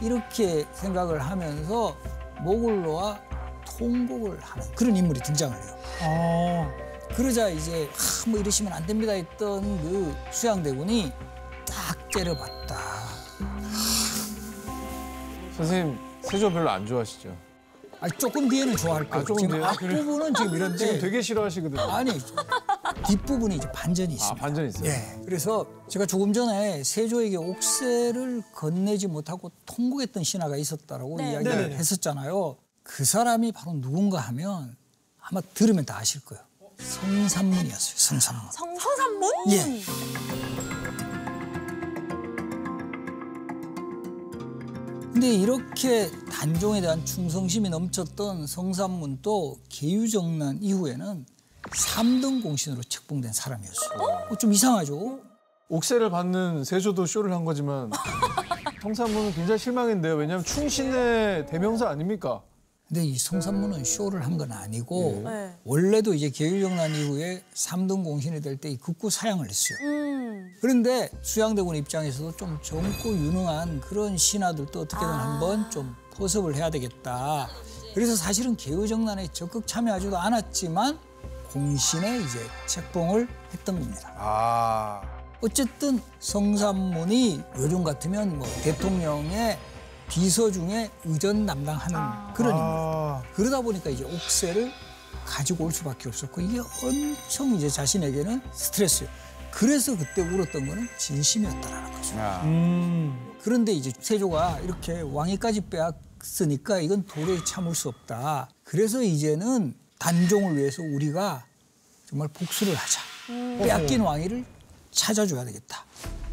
이렇게 0.00 0.66
생각을 0.74 1.20
하면서 1.24 1.96
모골로와 2.42 3.20
통곡을 3.78 4.38
하는 4.40 4.74
그런 4.74 4.96
인물이 4.96 5.20
등장을 5.20 5.56
해요. 5.56 5.78
어. 6.02 6.70
그러자 7.16 7.48
이제 7.48 7.88
하, 7.94 8.30
뭐 8.30 8.38
이러시면 8.38 8.72
안 8.72 8.87
됩니다 8.87 9.12
했던 9.12 9.62
그 9.82 10.14
수양대군이 10.30 11.11
딱 11.70 12.11
째려봤다. 12.11 12.78
선생님 15.57 15.98
세조 16.22 16.52
별로 16.52 16.70
안 16.70 16.87
좋아하시죠? 16.87 17.37
아 18.00 18.09
조금 18.11 18.48
뒤에는 18.48 18.76
좋아할 18.76 19.09
거예요. 19.09 19.22
아, 19.22 19.26
조금 19.26 19.42
지금 19.42 19.50
뒤에요? 19.57 19.64
앞부분은 19.66 20.35
지금 20.35 20.54
이런데 20.54 20.78
지금 20.78 21.00
되게 21.00 21.20
싫어하시거든요. 21.20 21.81
아니 21.83 22.12
뒷부분이 23.07 23.57
이제 23.57 23.70
반전이 23.72 24.12
아, 24.12 24.14
있습니다. 24.14 24.40
반전 24.40 24.68
있어요. 24.68 24.88
예. 24.88 25.20
그래서 25.24 25.66
제가 25.88 26.07
조금 26.07 26.33
전에 26.33 26.85
세조에게 26.85 27.37
옥새를 27.37 28.42
건네지 28.54 29.09
못하고 29.09 29.50
통곡했던 29.66 30.22
신하가 30.22 30.57
있었다라고 30.57 31.16
네. 31.16 31.33
이야기를 31.33 31.57
네네네. 31.57 31.76
했었잖아요. 31.76 32.57
그 32.85 33.04
사람이 33.04 33.52
바로 33.52 33.72
누군가 33.72 34.20
하면 34.20 34.76
아마 35.20 35.40
들으면 35.54 35.85
다 35.85 35.98
아실 35.98 36.20
거예요. 36.24 36.42
성삼문이었어요. 36.78 37.94
성삼문. 37.96 38.52
성, 38.52 38.78
성산문? 38.78 39.31
예. 39.50 40.58
근데 45.18 45.35
이렇게 45.35 46.09
단종에 46.31 46.81
대한 46.81 47.04
충성심이 47.04 47.68
넘쳤던 47.70 48.46
성삼문도 48.46 49.57
계유정난 49.68 50.62
이후에는 50.62 51.26
삼등 51.72 52.40
공신으로 52.40 52.85
책봉된 52.85 53.33
사람이었어요. 53.33 53.98
어, 54.31 54.38
좀 54.38 54.52
이상하죠? 54.52 55.18
옥새를 55.70 56.11
받는 56.11 56.62
세조도 56.62 57.07
쇼를 57.07 57.33
한 57.33 57.44
거지만 57.44 57.90
성산문은 58.81 59.33
굉장히 59.33 59.59
실망인데요. 59.59 60.14
왜냐하면 60.14 60.44
충신의 60.44 61.46
대명사 61.46 61.88
아닙니까? 61.88 62.40
근데 62.88 63.05
이 63.05 63.18
성삼문은 63.18 63.85
쇼를 63.85 64.24
한 64.24 64.38
건 64.38 64.53
아니고 64.53 65.22
네. 65.24 65.53
원래도 65.64 66.14
이제 66.14 66.31
계유정난 66.31 66.94
이후에 66.94 67.42
삼등 67.55 68.03
공신이 68.05 68.40
될 68.40 68.57
때 68.57 68.70
이 68.70 68.77
극구 68.79 69.11
사양을 69.11 69.48
했어요. 69.48 69.79
음. 69.83 70.55
그런데 70.61 71.11
수양대군 71.22 71.77
입장에서도 71.77 72.37
좀 72.37 72.59
젊고 72.62 73.11
유능한 73.11 73.81
그런 73.81 74.16
신하들도 74.16 74.81
어떻게든 74.81 75.07
한번 75.07 75.70
좀 75.70 75.94
포섭을 76.14 76.55
해야 76.55 76.70
되겠다. 76.70 77.48
그래서 77.94 78.16
사실은 78.16 78.57
개의정난에 78.57 79.29
적극 79.33 79.66
참여하지도 79.66 80.16
않았지만 80.16 80.98
공신에 81.53 82.18
이제 82.20 82.38
책봉을 82.66 83.29
했던 83.53 83.81
겁니다. 83.81 84.12
아. 84.16 85.01
어쨌든 85.40 86.01
성삼문이 86.20 87.42
요즘 87.57 87.83
같으면 87.85 88.38
뭐 88.38 88.46
대통령의 88.62 89.59
비서 90.09 90.51
중에 90.51 90.90
의전 91.05 91.47
담당하는 91.47 92.35
그런 92.35 92.51
인물. 92.53 92.64
아. 92.64 93.23
그러다 93.35 93.61
보니까 93.61 93.90
이제 93.90 94.05
옥새를 94.05 94.73
가지고 95.25 95.64
올 95.66 95.73
수밖에 95.73 96.09
없었고 96.09 96.40
이게 96.40 96.59
엄청 96.59 97.55
이제 97.55 97.68
자신에게는 97.68 98.40
스트레스예요. 98.53 99.11
그래서 99.51 99.97
그때 99.97 100.23
울었던 100.23 100.66
거는 100.66 100.88
진심이었다라는 100.99 101.92
거죠. 101.92 102.14
음. 102.44 103.35
그런데 103.42 103.73
이제 103.73 103.92
세조가 103.99 104.61
이렇게 104.61 105.01
왕위까지 105.01 105.62
빼앗으니까 105.62 106.81
이건 106.81 107.05
도저히 107.07 107.44
참을 107.44 107.75
수 107.75 107.88
없다. 107.88 108.49
그래서 108.64 109.03
이제는 109.03 109.75
단종을 109.99 110.57
위해서 110.57 110.83
우리가 110.83 111.44
정말 112.09 112.29
복수를 112.29 112.75
하자. 112.75 113.01
빼앗긴 113.59 114.01
왕위를 114.01 114.44
찾아줘야 114.90 115.44
되겠다. 115.44 115.85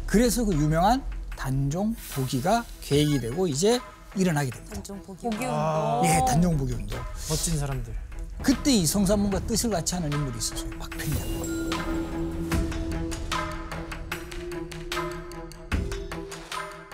그래서 0.06 0.44
그 0.44 0.54
유명한 0.54 1.02
단종 1.36 1.94
복위가 2.14 2.64
계획이 2.80 3.20
되고 3.20 3.46
이제 3.46 3.80
일어나게 4.16 4.50
됩니다. 4.50 4.74
단종 4.74 5.02
보기. 5.02 5.22
보기 5.24 5.36
운동. 5.44 6.02
예, 6.06 6.24
단종 6.26 6.56
복위 6.56 6.72
운동. 6.72 6.98
멋진 7.28 7.58
사람들. 7.58 7.94
그때 8.42 8.72
이 8.72 8.86
성삼문과 8.86 9.40
뜻을 9.40 9.70
같이 9.70 9.94
하는 9.94 10.12
인물이 10.12 10.38
있었어요. 10.38 10.70
박평년. 10.78 11.66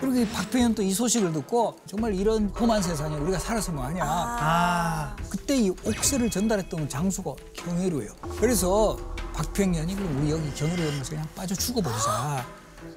그리고 0.00 0.16
이 0.18 0.26
박평현 0.28 0.74
또 0.74 0.82
이 0.82 0.92
소식을 0.92 1.32
듣고 1.32 1.76
정말 1.86 2.14
이런 2.14 2.48
험한 2.48 2.82
세상에 2.82 3.16
우리가 3.16 3.38
살아서 3.38 3.70
뭐하냐. 3.70 4.02
아. 4.04 5.16
그때 5.30 5.56
이 5.56 5.70
옥새를 5.70 6.28
전달했던 6.28 6.88
장수가 6.88 7.32
경혜루예요. 7.54 8.10
그래서 8.40 8.96
박평현이 9.32 9.94
그럼 9.94 10.18
우리 10.20 10.32
여기 10.32 10.52
경혜루 10.54 10.84
연못에 10.86 11.10
그냥 11.10 11.26
빠져 11.36 11.54
죽어버리자. 11.54 12.44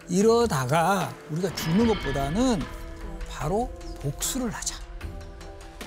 이러다가 0.09 1.13
우리가 1.31 1.53
죽는 1.55 1.87
것보다는 1.87 2.61
바로 3.29 3.69
복수를 4.01 4.49
하자. 4.51 4.75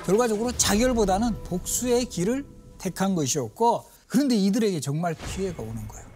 결과적으로 0.04 0.52
자결보다는 0.52 1.42
복수의 1.44 2.06
길을 2.06 2.46
택한 2.78 3.14
것이었고 3.14 3.84
그런데 4.06 4.34
이들에게 4.36 4.80
정말 4.80 5.14
피해가 5.14 5.62
오는 5.62 5.86
거예요. 5.86 6.06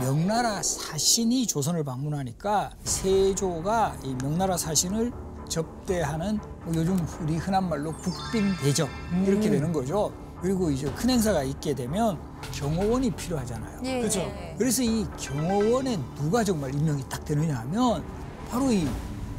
명나라 0.00 0.62
사신이 0.62 1.46
조선을 1.46 1.84
방문하니까 1.84 2.70
세조가 2.84 3.96
이 4.04 4.14
명나라 4.22 4.56
사신을 4.56 5.12
접대하는 5.48 6.38
뭐 6.64 6.72
요즘 6.74 6.96
우리 7.20 7.36
흔한 7.36 7.68
말로 7.68 7.92
국빈 7.96 8.56
대접 8.62 8.88
이렇게 9.26 9.50
되는 9.50 9.72
거죠. 9.72 10.12
그리고 10.42 10.70
이제 10.70 10.90
큰 10.92 11.10
행사가 11.10 11.44
있게 11.44 11.74
되면 11.74 12.18
경호원이 12.52 13.12
필요하잖아요. 13.12 13.80
예. 13.84 14.00
그죠. 14.00 14.20
그래서 14.58 14.82
이 14.82 15.06
경호원에 15.18 15.96
누가 16.16 16.42
정말 16.42 16.74
임명이 16.74 17.04
딱 17.08 17.24
되느냐 17.24 17.60
하면 17.60 18.04
바로 18.50 18.72
이 18.72 18.86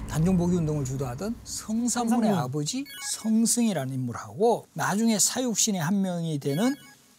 단종복위 0.07 0.55
운동을 0.57 0.85
주도하던 0.85 1.35
성삼문의 1.43 1.89
성삼문. 1.89 2.33
아버지 2.35 2.85
성승이라는 3.11 3.93
인물하고 3.93 4.67
나중에 4.73 5.19
사육신의 5.19 5.81
한 5.81 6.01
명이 6.01 6.39
되는 6.39 6.73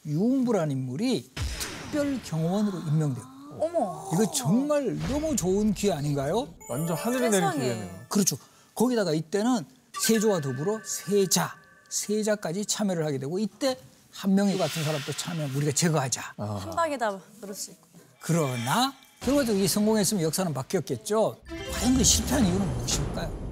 유흥부라는 0.06 0.72
인물이 0.72 1.30
특별 1.34 2.20
경호원으로 2.22 2.78
임명돼요. 2.78 3.24
어머. 3.60 4.10
이거 4.12 4.30
정말 4.32 4.96
너무 5.08 5.36
좋은 5.36 5.74
기회 5.74 5.92
아닌가요? 5.92 6.48
완전 6.68 6.96
하늘이 6.96 7.30
내린. 7.30 7.50
기회네요. 7.52 7.90
그렇죠. 8.08 8.36
거기다가 8.74 9.12
이때는 9.12 9.64
세조와 10.00 10.40
더불어 10.40 10.80
세자, 10.84 11.54
세자까지 11.94 12.66
참여를 12.66 13.06
하게 13.06 13.18
되고 13.18 13.38
이때 13.38 13.76
한 14.10 14.34
명이 14.34 14.58
같은 14.58 14.82
사람도 14.82 15.12
참여 15.12 15.48
우리가 15.56 15.72
제거하자. 15.72 16.34
한 16.36 16.70
방에 16.70 16.98
다 16.98 17.18
그럴 17.40 17.54
수 17.54 17.70
있고. 17.70 17.86
그러나 18.20 18.92
결과적으로 19.20 19.62
이 19.62 19.68
성공했으면 19.68 20.22
역사는 20.24 20.52
바뀌었겠죠. 20.52 21.36
과연 21.72 21.96
그 21.96 22.04
실패한 22.04 22.44
이유는 22.44 22.74
무엇일까요? 22.78 23.44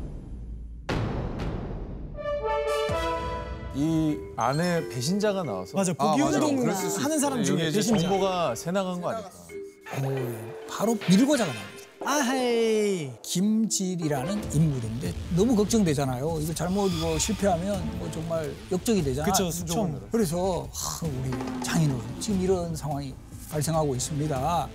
이 3.74 4.18
안에 4.36 4.88
배신자가 4.90 5.42
나와서 5.44 5.74
맞아 5.74 5.92
아, 5.96 6.10
보기 6.10 6.22
맞아. 6.22 6.44
운동. 6.44 6.68
하는 6.68 7.18
사람 7.18 7.42
중에 7.42 7.70
배신자. 7.70 7.98
정보가 8.00 8.54
새 8.54 8.70
나간 8.70 9.00
거 9.00 9.10
아닐까. 9.10 9.30
어, 9.30 10.66
바로 10.68 10.94
밀고자가 11.08 11.50
나옵니다. 11.52 11.81
아헤이. 12.04 13.10
김질이라는 13.22 14.54
인물인데 14.54 15.14
너무 15.36 15.56
걱정되잖아요. 15.56 16.38
이거 16.40 16.54
잘못 16.54 16.88
이거 16.88 17.18
실패하면 17.18 17.98
뭐 17.98 18.10
정말 18.10 18.52
역적이 18.70 19.02
되잖아요. 19.02 19.32
그쵸 19.32 19.50
수청. 19.50 20.00
그래서 20.10 20.68
하, 20.72 21.06
우리 21.06 21.30
장인은 21.64 21.98
지금 22.20 22.40
이런 22.40 22.74
상황이 22.76 23.14
발생하고 23.50 23.94
있습니다. 23.94 24.68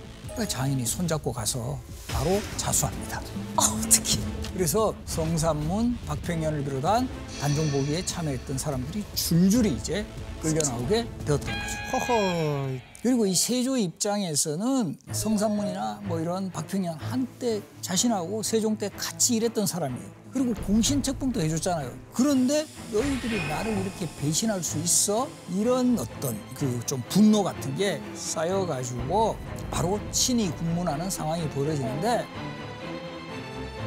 장인이 0.46 0.86
손잡고 0.86 1.32
가서 1.32 1.78
바로 2.08 2.40
자수합니다. 2.56 3.20
아, 3.56 3.62
어떻게? 3.84 4.20
그래서 4.54 4.94
성삼문, 5.06 5.98
박평년을 6.06 6.64
비롯한 6.64 7.08
단종보기에 7.40 8.04
참여했던 8.04 8.58
사람들이 8.58 9.04
줄줄이 9.14 9.72
이제 9.72 10.06
끌려 10.40 10.60
나오게 10.62 11.08
되었던 11.24 11.40
거죠. 11.40 12.06
허허. 12.06 12.87
그리고 13.02 13.26
이 13.26 13.34
세조 13.34 13.76
입장에서는 13.76 14.96
성삼문이나 15.12 16.00
뭐 16.04 16.20
이런 16.20 16.50
박평년 16.50 16.94
한때 16.98 17.60
자신하고 17.80 18.42
세종 18.42 18.76
때 18.76 18.88
같이 18.96 19.36
일했던 19.36 19.66
사람이에요. 19.66 20.18
그리고 20.32 20.52
공신 20.64 21.02
책봉도 21.02 21.40
해줬잖아요. 21.40 21.90
그런데 22.12 22.66
너희들이 22.92 23.48
나를 23.48 23.72
이렇게 23.78 24.06
배신할 24.20 24.62
수 24.62 24.78
있어? 24.78 25.28
이런 25.56 25.98
어떤 25.98 26.38
그 26.54 26.80
좀 26.86 27.02
분노 27.08 27.42
같은 27.42 27.74
게 27.76 28.00
쌓여가지고 28.14 29.36
바로 29.70 29.98
친히 30.10 30.50
국문하는 30.50 31.08
상황이 31.08 31.48
벌어지는데 31.50 32.26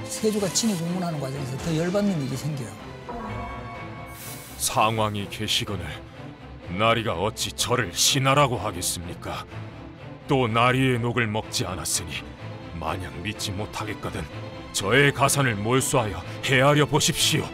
세조가 0.05 0.49
친히 0.53 0.75
국문하는 0.75 1.19
과정에서 1.19 1.57
더 1.57 1.75
열받는 1.77 2.25
일이 2.25 2.35
생겨요. 2.35 2.69
상왕이 4.57 5.29
계시거늘 5.29 5.85
나리가 6.77 7.13
어찌 7.13 7.51
저를 7.51 7.93
신하라고 7.93 8.57
하겠습니까? 8.57 9.45
또 10.27 10.47
나리의 10.47 10.99
녹을 10.99 11.27
먹지 11.27 11.65
않았으니 11.65 12.09
마냥 12.79 13.21
믿지 13.21 13.51
못하겠거든 13.51 14.23
저의 14.73 15.13
가산을 15.13 15.55
몰수하여 15.55 16.21
헤아려 16.45 16.85
보십시오. 16.85 17.45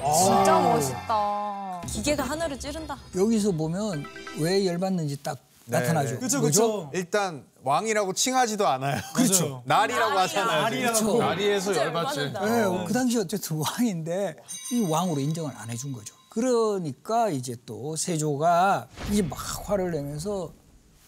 진짜 0.00 0.58
멋있다. 0.58 1.82
기계가 1.86 2.22
하늘을 2.24 2.58
찌른다. 2.58 2.96
여기서 3.14 3.52
보면 3.52 4.04
왜 4.38 4.66
열받는지 4.66 5.22
딱 5.22 5.38
나타나죠. 5.66 6.18
그쵸 6.18 6.40
그죠? 6.40 6.86
그쵸. 6.86 6.90
일단 6.94 7.44
왕이라고 7.62 8.14
칭하지도 8.14 8.66
않아요. 8.66 9.00
그렇죠. 9.14 9.62
날이라고 9.66 10.18
하잖아요. 10.18 10.62
날이라고. 10.62 11.18
나리에서 11.18 11.72
진짜 11.72 11.86
열받지. 11.86 12.18
네, 12.32 12.84
그 12.86 12.92
당시 12.92 13.18
어쨌든 13.18 13.58
왕인데 13.58 14.36
이 14.72 14.86
왕으로 14.88 15.20
인정을 15.20 15.52
안 15.56 15.68
해준 15.70 15.92
거죠. 15.92 16.14
그러니까 16.30 17.28
이제 17.28 17.56
또 17.66 17.96
세조가 17.96 18.86
이제 19.10 19.20
막 19.20 19.36
화를 19.68 19.90
내면서 19.90 20.52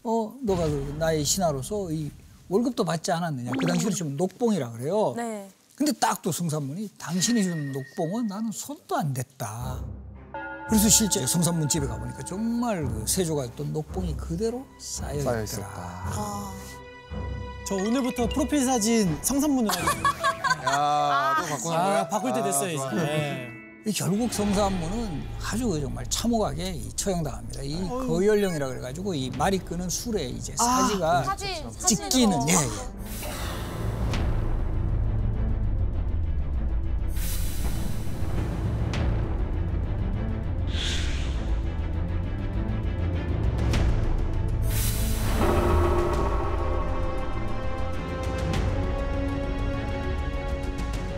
어 0.02 0.34
너가 0.42 0.66
그 0.66 0.96
나의 0.98 1.24
신하로서 1.24 1.92
이 1.92 2.10
월급도 2.48 2.84
받지 2.84 3.12
않았느냐. 3.12 3.52
그 3.58 3.66
당시로 3.66 3.92
지금 3.92 4.16
녹봉이라 4.16 4.72
그래요. 4.72 5.14
네. 5.16 5.48
근데 5.76 5.92
딱또 5.92 6.32
성삼문이 6.32 6.90
당신이 6.98 7.42
준 7.44 7.72
녹봉은 7.72 8.26
나는 8.26 8.50
손도 8.50 8.96
안 8.96 9.14
댔다. 9.14 9.80
그래서 10.68 10.88
실제 10.88 11.24
성삼문 11.24 11.68
집에 11.68 11.86
가보니까 11.86 12.24
정말 12.24 12.84
그 12.84 13.04
세조가 13.06 13.46
줬던 13.46 13.72
녹봉이 13.72 14.16
그대로 14.16 14.66
쌓여 14.78 15.20
쌓여 15.20 15.42
있더라. 15.42 15.42
있었다. 15.44 16.50
저 17.66 17.76
오늘부터 17.76 18.28
프로필 18.28 18.64
사진 18.64 19.16
성산문으로 19.22 19.72
야, 20.64 21.36
또 21.38 21.46
바꾸는 21.46 21.76
거야? 21.76 22.00
아, 22.00 22.08
바꿀 22.08 22.32
때 22.32 22.40
아, 22.40 22.42
됐어요 22.42 22.68
이제. 22.68 22.76
좋아. 22.76 22.92
네. 22.94 23.61
이 23.84 23.92
결국 23.92 24.32
성삼문은 24.32 25.24
아주 25.42 25.68
그 25.68 25.80
정말 25.80 26.06
참혹하게 26.08 26.70
이 26.70 26.88
처형당합니다. 26.94 27.62
이 27.62 27.88
거연령이라 27.88 28.68
그래가지고 28.68 29.14
이 29.14 29.30
말이 29.30 29.58
끄는 29.58 29.88
술에 29.90 30.24
이제 30.26 30.54
사지가 30.56 31.24
사진, 31.24 31.48
찢기는 31.86 32.40
사진으로. 32.40 32.46
예, 32.48 32.52
예. 32.52 33.32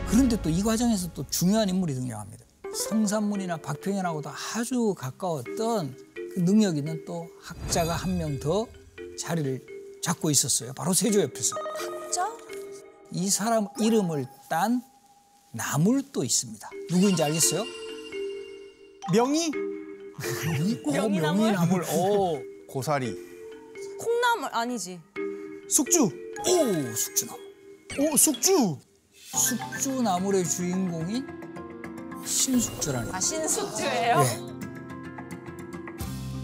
그런데 0.09 0.41
또 0.41 0.49
이 0.51 0.63
과정에서 0.63 1.09
또 1.13 1.25
중요한 1.29 1.69
인물이 1.69 1.95
등장합니다. 1.95 2.44
성삼문이나 2.75 3.59
박평현하고도 3.59 4.31
아주 4.31 4.95
가까웠던 4.95 5.97
그 6.35 6.41
능력 6.41 6.77
있는 6.77 7.05
또 7.05 7.29
학자가 7.41 7.95
한 7.95 8.17
명 8.19 8.39
더 8.41 8.67
자리를 9.19 9.65
잡고 10.03 10.31
있었어요. 10.31 10.73
바로 10.75 10.93
세조 10.93 11.21
옆에서. 11.23 11.57
진짜? 11.79 12.31
이 13.13 13.31
사람 13.31 13.69
이름을 13.81 14.27
딴 14.51 14.83
나물도 15.53 16.25
있습니다. 16.25 16.69
누구인지 16.91 17.23
알겠어요? 17.23 17.65
명의? 19.13 19.51
어, 20.87 20.91
명이나물? 20.93 21.43
명이나물. 21.53 21.85
오, 21.95 22.43
고사리. 22.69 23.15
콩나물 23.99 24.49
아니지. 24.53 25.01
숙주. 25.69 26.03
오, 26.05 26.95
숙주나물. 26.97 27.41
오 28.01 28.17
숙주. 28.17 28.79
숙주나물의 29.33 30.45
주인공인 30.45 31.27
신숙주라는 32.25 33.15
아, 33.15 33.21
신숙주예요? 33.21 34.21
네. 34.23 34.41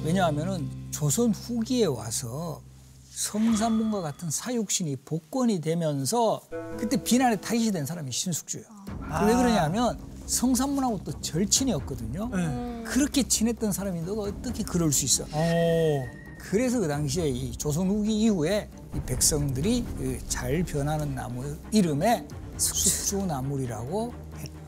왜냐하면은 0.05 0.69
조선 0.91 1.33
후기에 1.33 1.87
와서 1.87 2.63
성삼문과 3.11 4.01
같은 4.01 4.31
사육신이 4.31 4.97
복권이 5.05 5.61
되면서 5.61 6.41
그때 6.79 7.03
비난에 7.03 7.37
타깃이 7.37 7.71
된 7.73 7.85
사람이 7.85 8.11
신숙주예요. 8.11 8.67
왜 9.27 9.35
그러냐면 9.37 9.99
성삼문하고 10.27 11.01
또 11.05 11.21
절친이었거든요. 11.21 12.31
그렇게 12.85 13.23
친했던 13.27 13.73
사람이 13.73 14.03
너가 14.03 14.23
어떻게 14.23 14.63
그럴 14.63 14.91
수 14.93 15.05
있어? 15.05 15.25
오. 15.25 16.07
그래서 16.39 16.81
그 16.81 16.89
당시에 16.89 17.29
이 17.29 17.53
조선 17.53 17.89
후기 17.89 18.19
이후에 18.23 18.71
이 18.97 19.01
백성들이 19.05 19.85
그 19.99 20.19
잘 20.29 20.63
변하는 20.65 21.15
나무 21.15 21.45
이름에 21.73 22.27
숙주나물이라고 22.57 24.15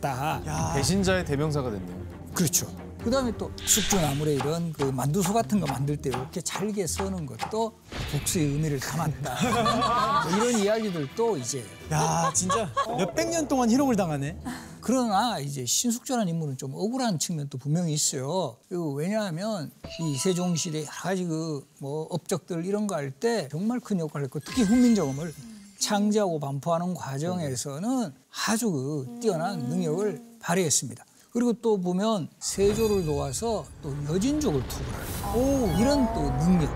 했다. 0.07 0.73
배신자의 0.75 1.25
대명사가 1.25 1.71
됐네요. 1.71 2.03
그렇죠. 2.35 2.67
그다음에 3.05 3.33
또 3.37 3.51
숙주나물에 3.57 4.35
이런 4.35 4.73
그 4.73 4.85
만두소 4.85 5.33
같은 5.33 5.59
거 5.59 5.67
만들 5.67 5.97
때 5.97 6.11
이렇게 6.11 6.41
잘게 6.41 6.87
써는 6.87 7.27
것도 7.27 7.73
복수의 8.13 8.47
의미를 8.47 8.79
담았다. 8.79 10.29
뭐 10.29 10.37
이런 10.37 10.61
이야기들도 10.61 11.37
이제 11.39 11.65
야 11.91 12.31
진짜 12.33 12.71
몇백 12.97 13.29
년 13.29 13.49
동안 13.49 13.71
희롱을 13.71 13.97
당하네. 13.97 14.39
그러나 14.81 15.39
이제 15.41 15.65
신숙주라는 15.67 16.29
인물은 16.29 16.57
좀 16.57 16.75
억울한 16.75 17.19
측면도 17.19 17.59
분명히 17.59 17.93
있어요. 17.93 18.57
그리고 18.69 18.93
왜냐하면 18.95 19.73
이 20.01 20.17
세종시대 20.17 20.81
여러 20.83 20.91
가지 20.91 21.25
그 21.25 21.63
뭐 21.83 22.07
업적들 22.11 22.65
이런 22.65 22.87
거 22.87 22.95
할 22.95 23.11
때 23.11 23.49
정말 23.51 23.81
큰 23.81 23.99
역할을 23.99 24.27
했고 24.27 24.39
특히 24.39 24.63
훈민정음을 24.63 25.35
창제하고 25.83 26.39
반포하는 26.39 26.95
과정에서는 26.95 28.15
아주 28.47 28.71
그 28.71 29.19
뛰어난 29.21 29.59
능력을 29.59 30.23
발휘했습니다. 30.41 31.05
그리고 31.33 31.53
또 31.55 31.81
보면 31.81 32.29
세조를 32.39 33.05
도와서 33.05 33.65
또 33.83 33.95
여진족을 34.09 34.63
투구를 34.69 35.01
오 35.35 35.67
이런 35.79 36.07
또 36.15 36.23
능력 36.39 36.71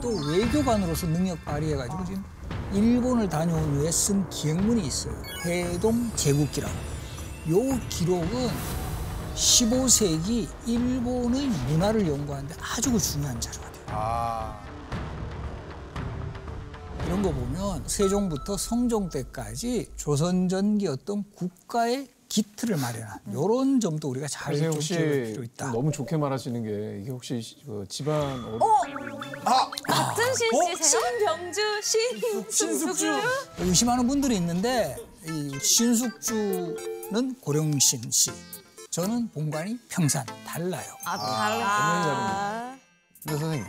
또 0.00 0.10
외교관으로서 0.28 1.08
능력 1.08 1.44
발휘해가지고 1.44 2.04
지금 2.04 2.24
일본을 2.72 3.28
다녀온 3.28 3.60
후에 3.74 3.90
쓴 3.90 4.28
기행문이 4.30 4.86
있어요. 4.86 5.14
해동 5.44 6.10
제국기라고. 6.14 6.74
요 7.50 7.80
기록은 7.88 8.48
15세기 9.34 10.48
일본의 10.66 11.48
문화를 11.68 12.06
연구하는데 12.06 12.54
아주 12.60 12.92
그 12.92 12.98
중요한 12.98 13.38
돼요. 13.40 13.65
아, 13.88 14.60
이런 17.06 17.22
거 17.22 17.30
보면 17.30 17.86
세종부터 17.86 18.56
성종 18.56 19.10
때까지 19.10 19.90
조선 19.96 20.48
전기 20.48 20.88
어떤 20.88 21.24
국가의 21.34 22.08
기틀을 22.28 22.76
마련한 22.76 23.20
이런 23.30 23.78
점도 23.78 24.08
우리가 24.10 24.26
잘 24.26 24.46
선생님 24.46 24.72
좀 24.72 24.76
혹시 24.76 24.94
기억할 24.94 25.22
필요 25.22 25.42
있다. 25.44 25.64
좀 25.66 25.72
너무 25.74 25.92
좋게 25.92 26.16
말하시는 26.16 26.62
게 26.64 27.00
이게 27.00 27.10
혹시 27.10 27.56
그 27.64 27.84
집안 27.88 28.44
어... 28.60 28.80
같은 29.86 30.24
신씨세요? 30.34 31.00
신병주, 31.00 31.82
신숙주. 32.50 33.20
의심하는 33.58 34.08
분들이 34.08 34.34
있는데 34.36 34.96
이 35.28 35.56
신숙주는 35.60 37.34
고령신 37.40 38.10
씨, 38.10 38.32
저는 38.90 39.28
본관이 39.30 39.78
평산 39.88 40.26
달라요. 40.44 40.96
아, 41.04 41.18
달라. 41.18 42.78
근데 43.26 43.38
선생님. 43.40 43.64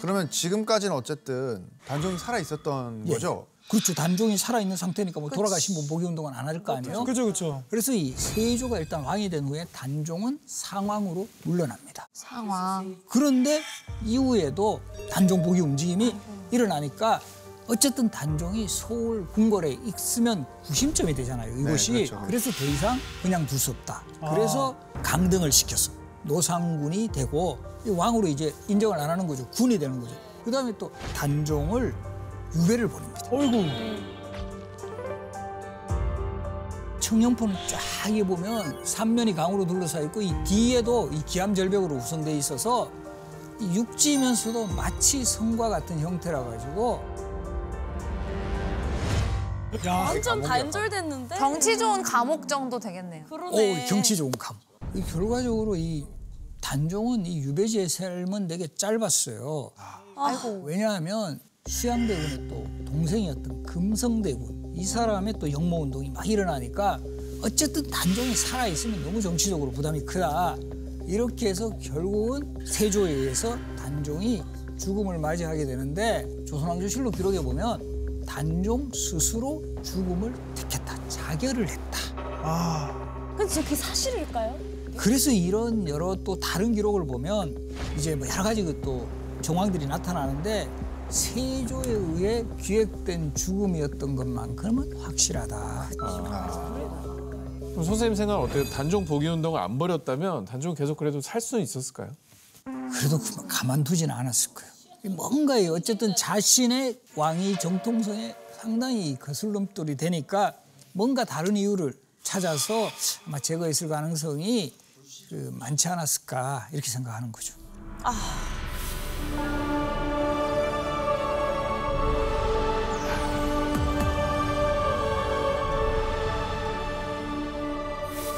그러면 0.00 0.30
지금까지는 0.30 0.94
어쨌든 0.94 1.68
단종이 1.86 2.16
살아 2.18 2.38
있었던 2.38 3.04
예. 3.08 3.12
거죠? 3.12 3.46
그렇죠. 3.68 3.92
단종이 3.94 4.38
살아있는 4.38 4.76
상태니까 4.76 5.20
뭐 5.20 5.28
돌아가신 5.28 5.74
분 5.74 5.86
목이 5.88 6.06
운동은 6.06 6.32
안 6.32 6.46
할 6.46 6.62
거 6.62 6.74
아니에요? 6.76 7.04
그죠 7.04 7.26
그죠. 7.26 7.62
그래서 7.68 7.92
이 7.92 8.12
세조가 8.16 8.78
일단 8.78 9.02
왕이 9.02 9.28
된 9.28 9.44
후에 9.46 9.66
단종은 9.72 10.38
상왕으로 10.46 11.28
물러납니다. 11.42 12.08
상황. 12.12 12.96
그런데 13.10 13.62
이후에도 14.04 14.80
단종 15.10 15.42
복위 15.42 15.60
움직임이 15.60 16.14
일어나니까 16.50 17.20
어쨌든 17.66 18.08
단종이 18.10 18.66
서울 18.68 19.26
궁궐에 19.28 19.78
있으면 19.84 20.46
구심점이 20.62 21.14
되잖아요. 21.14 21.54
이곳이 21.58 21.92
네, 21.92 22.06
그렇죠. 22.06 22.24
그래서 22.26 22.50
더 22.52 22.64
이상 22.64 22.98
그냥 23.20 23.44
둘 23.46 23.58
수 23.58 23.72
없다. 23.72 24.02
그래서 24.30 24.74
강등을 25.02 25.52
시켰어. 25.52 25.97
노상군이 26.28 27.08
되고 27.08 27.58
이 27.84 27.90
왕으로 27.90 28.28
이제 28.28 28.54
인정을 28.68 28.98
안 28.98 29.10
하는 29.10 29.26
거죠. 29.26 29.48
군이 29.50 29.78
되는 29.78 30.00
거죠. 30.00 30.14
그다음에 30.44 30.72
또 30.78 30.92
단종을 31.14 31.94
유배를 32.54 32.88
보냅니다. 32.88 33.20
어이구. 33.32 33.64
청년포는 37.00 37.54
쫙 37.68 38.10
해보면 38.10 38.84
삼면이 38.84 39.34
강으로 39.34 39.66
둘러싸여 39.66 40.04
있고 40.04 40.20
이 40.20 40.32
뒤에도 40.44 41.08
이 41.10 41.22
기암 41.24 41.54
절벽으로 41.54 41.96
구성돼 41.98 42.36
있어서 42.36 42.90
이 43.60 43.74
육지면서도 43.74 44.66
마치 44.68 45.24
성과 45.24 45.68
같은 45.68 45.98
형태라 45.98 46.44
가지고 46.44 47.02
야 49.86 49.94
완전 49.94 50.40
단절됐는데? 50.42 51.36
경치 51.38 51.76
좋은 51.78 52.02
감옥 52.02 52.48
정도 52.48 52.78
되겠네요. 52.78 53.24
그러네. 53.24 53.84
오 53.84 53.86
경치 53.86 54.16
좋은 54.16 54.30
감. 54.38 54.56
이 54.94 55.02
결과적으로 55.02 55.76
이 55.76 56.06
단종은 56.60 57.26
이 57.26 57.40
유배지의 57.40 57.88
삶은 57.88 58.48
되게 58.48 58.66
짧았어요. 58.74 59.70
아이고. 60.16 60.62
왜냐하면 60.64 61.40
수양대군의 61.66 62.48
또 62.48 62.66
동생이었던 62.86 63.62
금성대군 63.62 64.74
이 64.76 64.84
사람의 64.84 65.34
또 65.38 65.50
영모 65.50 65.82
운동이 65.82 66.10
막 66.10 66.26
일어나니까 66.26 66.98
어쨌든 67.42 67.82
단종이 67.88 68.34
살아 68.34 68.66
있으면 68.66 69.02
너무 69.04 69.20
정치적으로 69.20 69.70
부담이 69.70 70.00
크다 70.00 70.56
이렇게 71.06 71.48
해서 71.48 71.70
결국은 71.78 72.66
세조에 72.66 73.10
의해서 73.10 73.56
단종이 73.76 74.42
죽음을 74.78 75.18
맞이하게 75.18 75.64
되는데 75.66 76.26
조선왕조실록 76.46 77.16
기록에 77.16 77.40
보면 77.40 78.24
단종 78.26 78.90
스스로 78.92 79.62
죽음을 79.82 80.34
택했다 80.54 81.08
자결을 81.08 81.68
했다. 81.68 81.98
아. 82.42 83.34
근데 83.36 83.62
그게 83.62 83.74
사실일까요? 83.74 84.58
그래서 84.98 85.30
이런 85.30 85.88
여러 85.88 86.16
또 86.24 86.38
다른 86.40 86.72
기록을 86.74 87.06
보면 87.06 87.56
이제 87.96 88.16
뭐 88.16 88.26
여러 88.28 88.42
가지 88.42 88.64
그또 88.64 89.06
정황들이 89.42 89.86
나타나는데 89.86 90.68
세조에 91.08 91.84
의해 91.86 92.44
기획된 92.60 93.32
죽음이었던 93.34 94.16
것만큼은 94.16 95.00
확실하다. 95.00 95.90
그럼 97.60 97.84
선생님 97.84 98.16
생각은 98.16 98.44
어때요? 98.44 98.64
단종 98.70 99.04
복위 99.04 99.28
운동을 99.28 99.60
안 99.60 99.78
벌였다면 99.78 100.44
단종 100.46 100.74
계속 100.74 100.96
그래도 100.96 101.20
살 101.20 101.40
수는 101.40 101.62
있었을까요? 101.62 102.10
그래도 102.64 103.18
그- 103.18 103.46
가만두지는 103.46 104.12
않았을 104.12 104.52
거예요. 104.52 104.72
뭔가 105.14 105.56
이 105.58 105.68
어쨌든 105.68 106.12
자신의 106.16 106.98
왕위 107.14 107.56
정통성에 107.60 108.34
상당히 108.60 109.16
거슬럼돌이 109.16 109.96
되니까 109.96 110.54
뭔가 110.92 111.24
다른 111.24 111.56
이유를 111.56 111.94
찾아서 112.24 112.88
아마 113.26 113.38
제거했을 113.38 113.88
가능성이 113.88 114.74
그 115.28 115.50
많지 115.54 115.88
않았을까 115.88 116.68
이렇게 116.72 116.90
생각하는 116.90 117.32
거죠. 117.32 117.54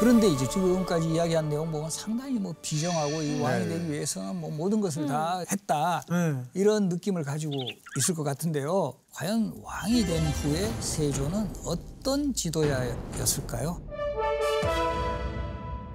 그런데 0.00 0.28
이제 0.28 0.48
지금까지 0.48 1.10
이야기한 1.10 1.50
내용 1.50 1.70
보면 1.70 1.90
상당히 1.90 2.38
뭐 2.38 2.54
비정하고 2.62 3.20
이 3.20 3.38
왕이 3.38 3.68
되기 3.68 3.92
위해서는 3.92 4.40
뭐 4.40 4.50
모든 4.50 4.80
것을 4.80 5.06
다 5.06 5.40
했다 5.40 6.02
네. 6.08 6.42
이런 6.54 6.88
느낌을 6.88 7.22
가지고 7.22 7.52
있을 7.98 8.14
것 8.14 8.24
같은데요. 8.24 8.94
과연 9.12 9.60
왕이 9.62 10.06
된 10.06 10.26
후에 10.26 10.72
세조는 10.80 11.52
어떤 11.66 12.32
지도자였을까요? 12.32 13.89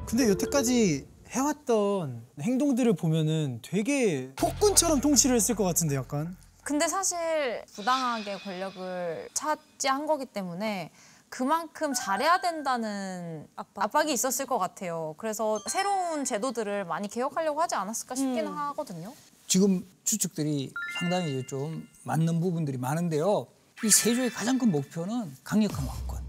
근데 0.06 0.30
여태까지 0.30 1.08
해왔던 1.30 2.26
행동들을 2.40 2.94
보면은 2.96 3.60
되게 3.64 4.32
폭군처럼 4.36 5.02
통치를 5.02 5.36
했을 5.36 5.56
것 5.56 5.64
같은데 5.64 5.96
약간. 5.96 6.38
근데 6.64 6.88
사실 6.88 7.18
부당하게 7.74 8.38
권력을 8.38 9.30
차지한 9.34 10.06
거기 10.06 10.26
때문에 10.26 10.92
그만큼 11.30 11.94
잘해야 11.94 12.40
된다는 12.40 13.48
압박. 13.56 14.08
이 14.08 14.14
있었을 14.14 14.46
것 14.46 14.58
같아요. 14.58 15.16
그래서 15.18 15.60
새로운 15.68 16.24
제도들을 16.24 16.86
많이 16.86 17.08
개혁하려고 17.08 17.62
하지 17.62 17.76
않았을까 17.76 18.16
싶긴 18.16 18.48
하거든요. 18.48 19.14
지금 19.48 19.86
추측들이 20.06 20.72
상당히 21.00 21.46
좀 21.48 21.88
맞는 22.04 22.40
부분들이 22.40 22.78
많은데요. 22.78 23.48
이 23.84 23.90
세조의 23.90 24.30
가장 24.30 24.58
큰 24.58 24.72
목표는 24.72 25.36
강력한 25.44 25.86
왕권. 25.86 26.24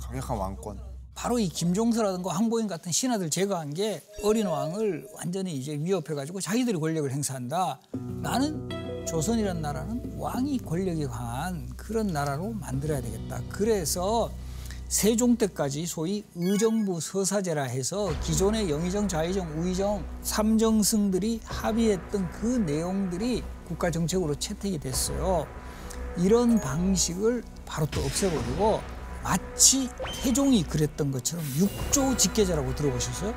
강력한 0.00 0.36
왕권. 0.36 0.87
바로 1.18 1.40
이 1.40 1.48
김종서라든가 1.48 2.30
황보인 2.30 2.68
같은 2.68 2.92
신하들 2.92 3.28
제거한 3.28 3.74
게 3.74 4.00
어린 4.22 4.46
왕을 4.46 5.08
완전히 5.14 5.52
이제 5.56 5.76
위협해가지고 5.76 6.40
자기들이 6.40 6.78
권력을 6.78 7.10
행사한다. 7.10 7.80
나는 8.22 9.04
조선이라는 9.04 9.60
나라는 9.60 10.12
왕이 10.16 10.58
권력이 10.58 11.06
강한 11.06 11.68
그런 11.76 12.06
나라로 12.06 12.52
만들어야 12.52 13.00
되겠다. 13.00 13.42
그래서 13.48 14.30
세종 14.86 15.36
때까지 15.36 15.86
소위 15.86 16.24
의정부 16.36 17.00
서사제라 17.00 17.64
해서 17.64 18.12
기존의 18.22 18.70
영의정, 18.70 19.08
좌의정, 19.08 19.58
우의정 19.58 20.04
삼정승들이 20.22 21.40
합의했던 21.42 22.30
그 22.30 22.46
내용들이 22.46 23.42
국가 23.66 23.90
정책으로 23.90 24.36
채택이 24.36 24.78
됐어요. 24.78 25.48
이런 26.16 26.60
방식을 26.60 27.42
바로 27.66 27.86
또 27.86 28.02
없애버리고 28.02 28.97
마치 29.22 29.88
태종이 30.22 30.62
그랬던 30.62 31.10
것처럼 31.10 31.44
육조 31.56 32.16
직계제라고 32.16 32.74
들어보셨어요? 32.74 33.34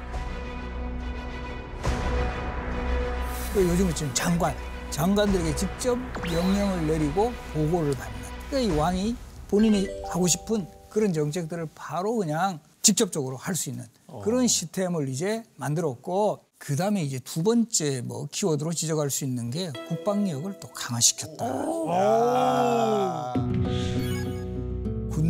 그 3.53 3.67
요즘은 3.67 3.93
지금 3.95 4.13
장관, 4.13 4.55
장관들에게 4.91 5.55
직접 5.55 5.97
명령을 6.23 6.87
내리고 6.87 7.33
보고를 7.53 7.93
받는. 7.93 8.19
그러니까 8.49 8.73
이 8.73 8.77
왕이 8.77 9.15
본인이 9.49 9.89
하고 10.07 10.27
싶은 10.27 10.65
그런 10.89 11.11
정책들을 11.13 11.67
바로 11.75 12.15
그냥 12.15 12.59
직접적으로 12.81 13.37
할 13.37 13.55
수 13.55 13.69
있는 13.69 13.85
그런 14.23 14.47
시스템을 14.47 15.07
이제 15.09 15.43
만들었고 15.55 16.43
그 16.57 16.75
다음에 16.75 17.01
이제 17.03 17.19
두 17.19 17.43
번째 17.43 18.01
뭐 18.01 18.27
키워드로 18.31 18.73
지적할 18.73 19.09
수 19.09 19.23
있는 19.25 19.49
게 19.49 19.71
국방력을 19.87 20.59
또 20.59 20.67
강화시켰다. 20.69 21.45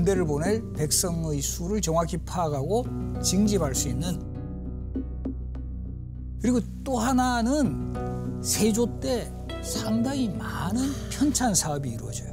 군대를 0.02 0.26
보낼 0.26 0.64
백성의 0.74 1.42
수를 1.42 1.80
정확히 1.80 2.18
파악하고 2.18 2.86
징집할 3.22 3.76
수 3.76 3.88
있는 3.88 4.20
그리고 6.42 6.60
또 6.84 6.98
하나는 6.98 8.42
세조 8.42 9.00
때 9.00 9.32
상당히 9.62 10.30
많은 10.30 10.90
편찬 11.12 11.54
사업이 11.54 11.90
이루어져요. 11.90 12.32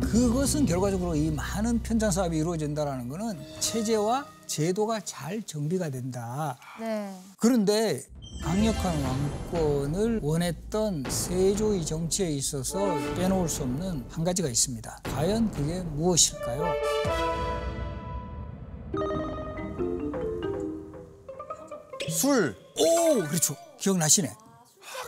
그것은 0.00 0.66
결과적으로 0.66 1.16
이 1.16 1.32
많은 1.32 1.82
편찬 1.82 2.12
사업이 2.12 2.38
이루어진다는 2.38 3.08
것은 3.08 3.36
체제와 3.58 4.37
제도가 4.48 5.00
잘 5.00 5.42
정비가 5.42 5.90
된다. 5.90 6.58
네. 6.80 7.14
그런데 7.38 8.02
강력한 8.42 9.02
왕권을 9.02 10.20
원했던 10.22 11.04
세조의 11.08 11.84
정치에 11.84 12.30
있어서 12.30 12.78
빼놓을 13.14 13.48
수 13.48 13.62
없는 13.62 14.06
한 14.10 14.24
가지가 14.24 14.48
있습니다. 14.48 15.00
과연 15.04 15.50
그게 15.50 15.82
무엇일까요? 15.82 16.72
술. 22.10 22.56
오, 22.76 23.18
그렇죠. 23.24 23.54
기억나시네. 23.78 24.47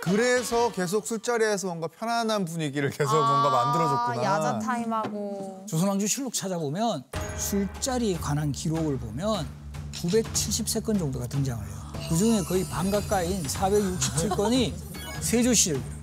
그래서 0.02 0.72
계속 0.72 1.06
술자리에서 1.06 1.66
뭔가 1.66 1.86
편안한 1.86 2.44
분위기를 2.46 2.90
계속 2.90 3.12
뭔가 3.12 3.50
만들어줬구나. 3.50 4.20
아, 4.20 4.24
야자 4.24 4.58
타임하고. 4.60 5.66
조선왕조 5.68 6.06
실록 6.06 6.32
찾아보면 6.32 7.04
술자리에 7.36 8.16
관한 8.16 8.50
기록을 8.50 8.98
보면 8.98 9.46
973건 9.92 10.98
정도가 10.98 11.26
등장을 11.26 11.64
해요. 11.66 11.76
그 12.08 12.16
중에 12.16 12.40
거의 12.42 12.64
반 12.64 12.90
가까이인 12.90 13.42
467건이 13.42 14.72
세조 15.20 15.52
시절이에요. 15.52 16.00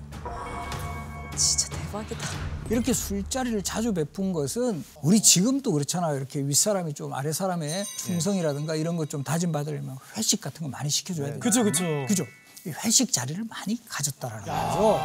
진짜 1.36 1.68
대박이다. 1.76 2.26
이렇게 2.70 2.92
술자리를 2.92 3.62
자주 3.62 3.92
베푼 3.94 4.32
것은 4.32 4.84
우리 5.02 5.20
지금도 5.22 5.72
그렇잖아요. 5.72 6.16
이렇게 6.16 6.40
윗사람이 6.40 6.92
좀 6.94 7.14
아랫사람의 7.14 7.84
충성이라든가 7.98 8.74
이런 8.76 8.96
것 8.96 9.08
좀 9.08 9.24
다짐받으려면 9.24 9.96
회식 10.16 10.40
같은 10.42 10.62
거 10.62 10.68
많이 10.68 10.88
시켜줘야 10.90 11.28
돼요. 11.30 11.40
그쵸 11.40 11.64
그쵸. 11.64 11.82
그죠? 12.06 12.24
이 12.68 12.72
회식 12.84 13.12
자리를 13.12 13.42
많이 13.48 13.78
가졌다라는 13.88 14.44
거죠. 14.44 15.00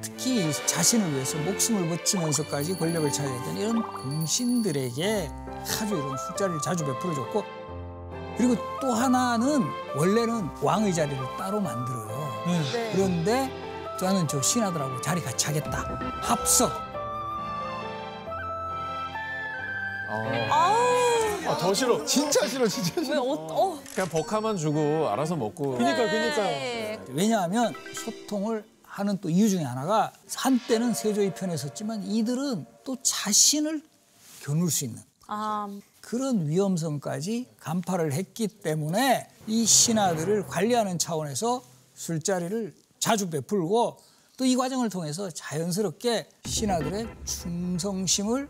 특히 0.00 0.52
자신을 0.66 1.12
위해서 1.12 1.36
목숨을 1.38 1.88
바치면서까지 1.88 2.78
권력을 2.78 3.10
차지했던 3.12 3.56
이런 3.56 3.82
공신들에게 3.82 5.28
아주 5.64 5.96
이런 5.96 6.16
술자리를 6.16 6.60
자주 6.62 6.86
베풀어 6.86 7.14
줬고 7.16 7.44
그리고 8.36 8.56
또 8.80 8.92
하나는 8.92 9.64
원래는 9.96 10.48
왕의 10.62 10.94
자리를 10.94 11.18
따로 11.36 11.60
만들어요. 11.60 12.44
네. 12.46 12.92
그런데 12.94 13.96
저는 13.98 14.28
저 14.28 14.40
신하들하고 14.40 15.00
자리 15.00 15.20
같이 15.20 15.46
하겠다. 15.46 15.98
합석. 16.22 16.70
아, 20.50 20.67
더 21.58 21.74
싫어. 21.74 22.04
진짜 22.04 22.46
싫어, 22.46 22.66
진짜 22.66 23.00
왜 23.00 23.16
어, 23.16 23.22
어. 23.22 23.82
그냥 23.94 24.08
버카만 24.08 24.56
주고 24.56 25.08
알아서 25.08 25.36
먹고. 25.36 25.72
그니까 25.72 25.96
그니까. 25.96 26.36
네. 26.42 27.00
왜냐하면 27.08 27.74
소통을 28.04 28.64
하는 28.82 29.18
또 29.20 29.28
이유 29.30 29.48
중에 29.48 29.62
하나가 29.62 30.12
한때는 30.34 30.94
세조의 30.94 31.34
편에 31.34 31.56
섰지만 31.56 32.02
이들은 32.04 32.66
또 32.84 32.96
자신을 33.02 33.82
겨눌 34.42 34.70
수 34.70 34.84
있는 34.84 35.00
아, 35.26 35.68
그런 36.00 36.48
위험성까지 36.48 37.46
간파를 37.60 38.12
했기 38.12 38.48
때문에 38.48 39.28
이 39.46 39.64
신하들을 39.66 40.46
관리하는 40.46 40.98
차원에서 40.98 41.62
술자리를 41.94 42.74
자주 42.98 43.30
베풀고 43.30 43.98
또 44.38 44.44
이 44.44 44.54
과정을 44.56 44.88
통해서 44.88 45.28
자연스럽게 45.28 46.28
신하들의 46.46 47.08
충성심을 47.24 48.48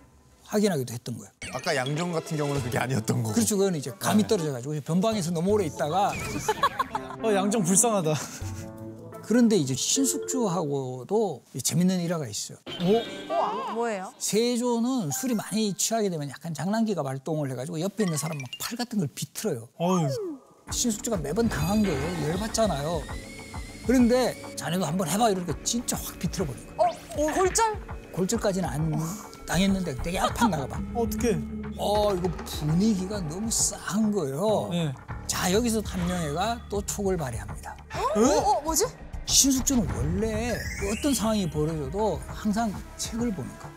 확인하기도 0.53 0.93
했던 0.95 1.17
거예요. 1.19 1.31
아까 1.53 1.77
양정 1.77 2.11
같은 2.13 2.37
경우는 2.37 2.63
그게 2.63 2.79
아니었던 2.79 3.23
거고. 3.23 3.35
그렇죠. 3.35 3.57
그건 3.59 3.75
이제 3.77 3.91
감이 3.99 4.27
떨어져가지고 4.27 4.81
변방에서 4.81 5.31
너무 5.31 5.51
오래 5.53 5.67
있다가 5.67 6.13
어 7.23 7.35
양정 7.35 7.63
불쌍하다. 7.63 8.15
그런데 9.25 9.57
이제 9.57 9.75
신숙주하고도 9.75 11.43
재밌는 11.63 12.01
일화가 12.01 12.27
있어요. 12.29 12.57
우와, 13.29 13.73
뭐예요? 13.75 14.15
세조는 14.19 15.11
술이 15.11 15.35
많이 15.35 15.75
취하게 15.75 16.09
되면 16.09 16.31
약간 16.31 16.55
장난기가 16.55 17.03
발동을 17.03 17.51
해가지고 17.51 17.81
옆에 17.83 18.05
있는 18.05 18.17
사람 18.17 18.39
막 18.39 18.49
팔 18.61 18.79
같은 18.79 18.99
걸 18.99 19.09
비틀어요. 19.15 19.69
어휴. 19.77 20.09
신숙주가 20.71 21.19
매번 21.19 21.47
당한 21.49 21.83
거예요. 21.83 22.29
열받잖아요. 22.31 23.03
그런데 23.87 24.35
자네도 24.57 24.85
한번 24.85 25.09
해봐 25.09 25.31
이러니까 25.31 25.55
진짜 25.63 25.97
확 25.99 26.19
비틀어 26.19 26.47
버린 26.47 26.77
거예요. 26.77 26.93
어, 27.31 27.35
골절? 27.35 28.13
골절까지는 28.13 28.69
안 28.69 28.91
당했는데 29.49 29.97
되게 30.03 30.21
아팠나 30.21 30.69
봐. 30.69 30.79
어떡해. 30.95 31.39
어 31.79 32.15
이거 32.15 32.29
분위기가 32.45 33.21
너무 33.21 33.51
싸한 33.51 34.13
거예요. 34.13 34.69
네. 34.71 34.95
자 35.27 35.51
여기서 35.53 35.81
탐명회가 35.81 36.61
또 36.69 36.83
촉을 36.83 37.17
발휘합니다. 37.17 37.77
어, 37.95 38.21
어, 38.21 38.61
뭐지? 38.63 38.85
신숙주는 39.25 39.89
원래 39.95 40.55
어떤 40.93 41.15
상황이 41.15 41.49
벌어져도 41.49 42.21
항상 42.27 42.73
책을 42.97 43.33
보는 43.35 43.51
거야. 43.59 43.71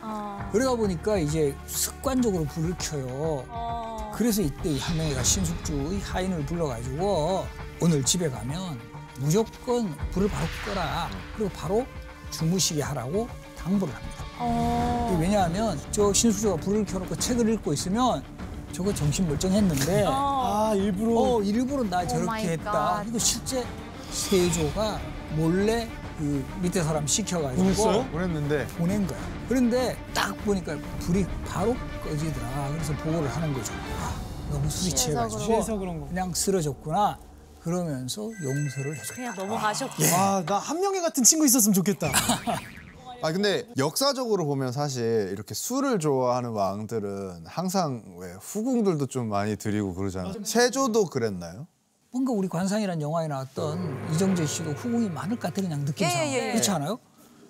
아, 0.00 0.48
그러다 0.52 0.74
보니까 0.76 1.18
이제 1.18 1.54
습관적으로 1.66 2.44
불을 2.44 2.74
켜요. 2.78 3.44
어. 3.48 4.12
그래서 4.14 4.42
이때 4.42 4.70
이 4.70 4.78
한명회가 4.78 5.22
신숙주의 5.22 6.00
하인을 6.00 6.46
불러가지고 6.46 7.46
오늘 7.80 8.04
집에 8.04 8.28
가면 8.28 8.80
무조건 9.18 9.94
불을 10.12 10.28
바로 10.28 10.46
끄라. 10.64 11.08
그리고 11.36 11.50
바로 11.52 11.86
주무시게 12.30 12.82
하라고 12.82 13.28
당부를 13.68 13.94
합니다. 13.94 14.24
어. 14.38 15.10
이게 15.12 15.22
왜냐하면 15.26 15.78
저 15.90 16.12
신숙주가 16.12 16.56
불을 16.56 16.84
켜놓고 16.86 17.14
책을 17.16 17.48
읽고 17.54 17.72
있으면 17.74 18.22
저거 18.72 18.94
정신 18.94 19.28
멀쩡했는데 19.28 20.04
아 20.08 20.72
일부러. 20.74 21.12
어 21.20 21.42
일부러 21.42 21.82
나 21.84 21.98
마이 21.98 22.08
저렇게 22.08 22.48
했다. 22.52 22.72
갓. 22.72 23.04
이거 23.06 23.18
실제 23.18 23.64
세조가 24.10 25.00
몰래 25.36 25.88
그 26.18 26.44
밑에 26.62 26.82
사람 26.82 27.06
시켜가지고 27.06 27.62
보냈어요? 27.62 28.10
그랬는데 28.10 28.66
보낸 28.78 29.06
거야. 29.06 29.18
그런데 29.48 29.96
딱 30.14 30.36
보니까 30.44 30.76
불이 31.00 31.26
바로 31.46 31.74
꺼지더라. 32.04 32.68
그래서 32.72 32.92
보고를 32.94 33.28
하는 33.28 33.52
거죠. 33.52 33.72
아, 34.00 34.14
너무 34.50 34.68
술이 34.68 34.94
취해가지고 34.94 35.40
취해서 35.42 35.76
그런 35.76 36.00
거. 36.00 36.06
그냥 36.06 36.32
쓰러졌구나. 36.32 37.18
그러면서 37.60 38.22
용서를 38.42 38.96
해줘. 38.96 39.14
그냥 39.14 39.34
넘어가셨고. 39.36 40.02
아나 40.16 40.58
한 40.58 40.80
명의 40.80 41.02
같은 41.02 41.22
친구 41.22 41.44
있었으면 41.44 41.74
좋겠다. 41.74 42.08
아 43.20 43.32
근데 43.32 43.66
역사적으로 43.76 44.46
보면 44.46 44.70
사실 44.70 45.30
이렇게 45.32 45.52
술을 45.54 45.98
좋아하는 45.98 46.50
왕들은 46.50 47.44
항상 47.46 48.14
왜 48.18 48.32
후궁들도 48.40 49.06
좀 49.06 49.28
많이 49.28 49.56
드리고 49.56 49.94
그러잖아요. 49.94 50.34
세조도 50.44 51.06
그랬나요? 51.06 51.66
뭔가 52.12 52.32
우리 52.32 52.48
관상이라는 52.48 53.02
영화에 53.02 53.26
나왔던 53.28 54.12
이정재 54.14 54.46
씨도 54.46 54.70
후궁이 54.70 55.10
많을 55.10 55.36
것 55.36 55.48
같아 55.48 55.60
그냥 55.62 55.80
느낌상. 55.84 56.26
예, 56.26 56.32
예, 56.32 56.48
예. 56.48 56.52
그렇지 56.52 56.70
않아요? 56.70 56.98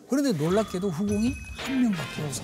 그런데 0.09 0.33
놀랍게도 0.33 0.89
후궁이 0.89 1.35
한 1.59 1.83
명밖에 1.83 2.25
없어. 2.25 2.43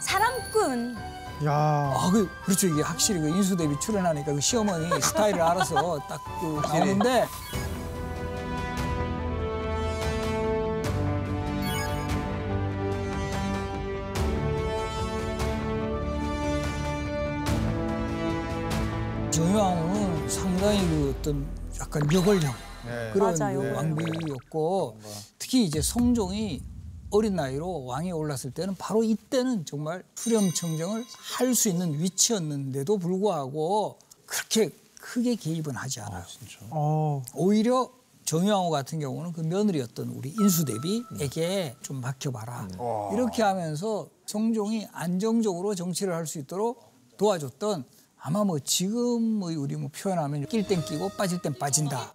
사람꾼. 0.00 0.96
야. 1.44 1.52
아, 1.52 2.10
그, 2.12 2.28
그렇죠. 2.44 2.66
이게 2.66 2.82
확실히 2.82 3.20
그 3.20 3.28
인수 3.28 3.56
대비 3.56 3.78
출연하니까 3.78 4.32
그 4.32 4.40
시어머니 4.40 4.88
스타일을 5.00 5.40
알아서 5.40 5.98
딱그 6.08 6.60
나오는데 6.66 7.26
정유왕후는 19.36 20.28
상당히 20.30 20.80
그 20.88 21.14
어떤 21.18 21.46
약간 21.78 22.10
여걸령 22.10 22.50
그런 23.12 23.38
맞아요. 23.38 23.60
그 23.60 23.70
왕비였고 23.74 24.98
특히 25.38 25.64
이제 25.66 25.82
성종이 25.82 26.62
어린 27.10 27.36
나이로 27.36 27.84
왕에 27.84 28.12
올랐을 28.12 28.52
때는 28.54 28.74
바로 28.76 29.04
이때는 29.04 29.66
정말 29.66 30.04
수렴청정을 30.14 31.04
할 31.36 31.54
수 31.54 31.68
있는 31.68 32.00
위치였는데도 32.00 32.96
불구하고 32.96 33.98
그렇게 34.24 34.70
크게 35.02 35.34
개입은 35.34 35.74
하지 35.76 36.00
않아요. 36.00 36.24
어. 36.70 37.22
오히려 37.34 37.90
정유왕후 38.24 38.70
같은 38.70 39.00
경우는 39.00 39.34
그 39.34 39.42
며느리였던 39.42 40.08
우리 40.08 40.30
인수대비에게 40.30 41.76
좀 41.82 42.00
맡겨봐라. 42.00 42.68
이렇게 43.12 43.42
하면서 43.42 44.08
성종이 44.24 44.86
안정적으로 44.92 45.74
정치를 45.74 46.14
할 46.14 46.26
수 46.26 46.38
있도록 46.38 46.90
도와줬던 47.18 47.84
아마 48.18 48.44
뭐 48.44 48.58
지금의 48.58 49.56
우리 49.56 49.76
뭐 49.76 49.90
표현하면 49.94 50.46
낄 50.46 50.66
땐 50.66 50.82
끼고 50.84 51.10
빠질 51.10 51.40
땐 51.40 51.54
빠진다. 51.58 52.12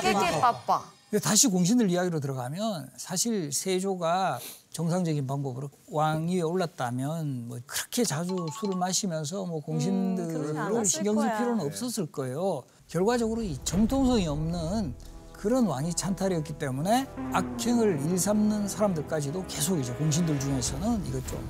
깨깨 0.00 0.40
빠빠. 0.40 0.82
근데 1.10 1.22
다시 1.22 1.46
공신들 1.46 1.90
이야기로 1.90 2.20
들어가면 2.20 2.90
사실 2.96 3.52
세조가 3.52 4.40
정상적인 4.70 5.26
방법으로 5.26 5.68
왕위에 5.90 6.40
올랐다면 6.40 7.48
뭐 7.48 7.58
그렇게 7.66 8.02
자주 8.02 8.46
술을 8.58 8.76
마시면서 8.76 9.44
뭐 9.44 9.60
그러지 9.62 9.66
공신들을 9.90 10.56
않았을 10.58 10.84
신경 10.86 11.16
쓸 11.16 11.28
거야. 11.28 11.38
필요는 11.38 11.66
없었을 11.66 12.06
거예요. 12.06 12.62
결과적으로 12.88 13.42
이 13.42 13.58
정통성이 13.64 14.26
없는 14.26 14.94
그런 15.34 15.66
왕이 15.66 15.92
찬탈이었기 15.94 16.54
때문에 16.54 17.06
악행을 17.34 18.00
일삼는 18.06 18.68
사람들까지도 18.68 19.44
계속 19.48 19.78
이제 19.78 19.92
공신들 19.94 20.40
중에서는 20.40 21.06
이것 21.06 21.26
좀 21.26 21.46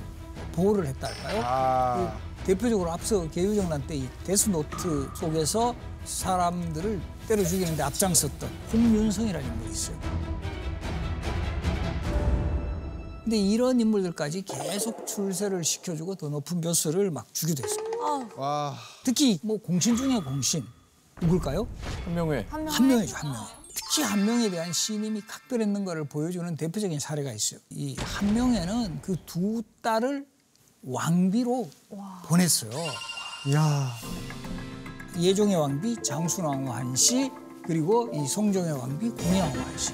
보호를 0.51 0.87
했다 0.87 1.07
할까요? 1.07 1.41
아. 1.43 2.17
그 2.43 2.47
대표적으로 2.47 2.91
앞서 2.91 3.29
계유정난 3.29 3.85
때 3.87 4.03
이 4.03 4.07
데스노트 4.25 5.09
속에서 5.15 5.75
사람들을 6.03 6.99
때려 7.27 7.43
죽이는데 7.45 7.81
앞장섰던 7.83 8.49
홍윤성이라는 8.73 9.47
인물이 9.47 9.71
있어요. 9.71 9.97
근데 13.23 13.37
이런 13.37 13.79
인물들까지 13.79 14.41
계속 14.41 15.07
출세를 15.07 15.63
시켜주고 15.63 16.15
더 16.15 16.27
높은 16.27 16.59
벼슬을 16.59 17.09
막 17.09 17.33
주기도 17.33 17.63
했어요. 17.63 17.85
아, 18.01 18.29
와. 18.35 18.75
특히 19.05 19.39
뭐 19.41 19.57
공신 19.57 19.95
중에 19.95 20.19
공신 20.19 20.65
누굴까요? 21.21 21.65
한명회. 22.03 22.45
한 22.49 22.65
명. 22.65 22.73
한 22.73 22.87
명이죠, 22.87 23.15
한 23.15 23.31
명. 23.31 23.41
특히 23.73 24.03
한 24.03 24.25
명에 24.25 24.49
대한 24.49 24.73
신임이 24.73 25.21
각별했는 25.21 25.85
것을 25.85 26.03
보여주는 26.03 26.53
대표적인 26.57 26.99
사례가 26.99 27.31
있어요. 27.31 27.61
이 27.69 27.95
한명회는 27.99 29.01
그 29.01 29.15
두 29.25 29.63
딸을 29.81 30.25
왕비로 30.85 31.69
보냈어요. 32.25 32.71
야. 33.53 33.89
예종의 35.17 35.55
왕비 35.55 36.01
장순왕후 36.03 36.71
한 36.71 36.95
씨, 36.95 37.31
그리고 37.65 38.09
이 38.13 38.27
송종의 38.27 38.73
왕비 38.73 39.09
공양왕후 39.09 39.59
한 39.59 39.77
씨. 39.77 39.93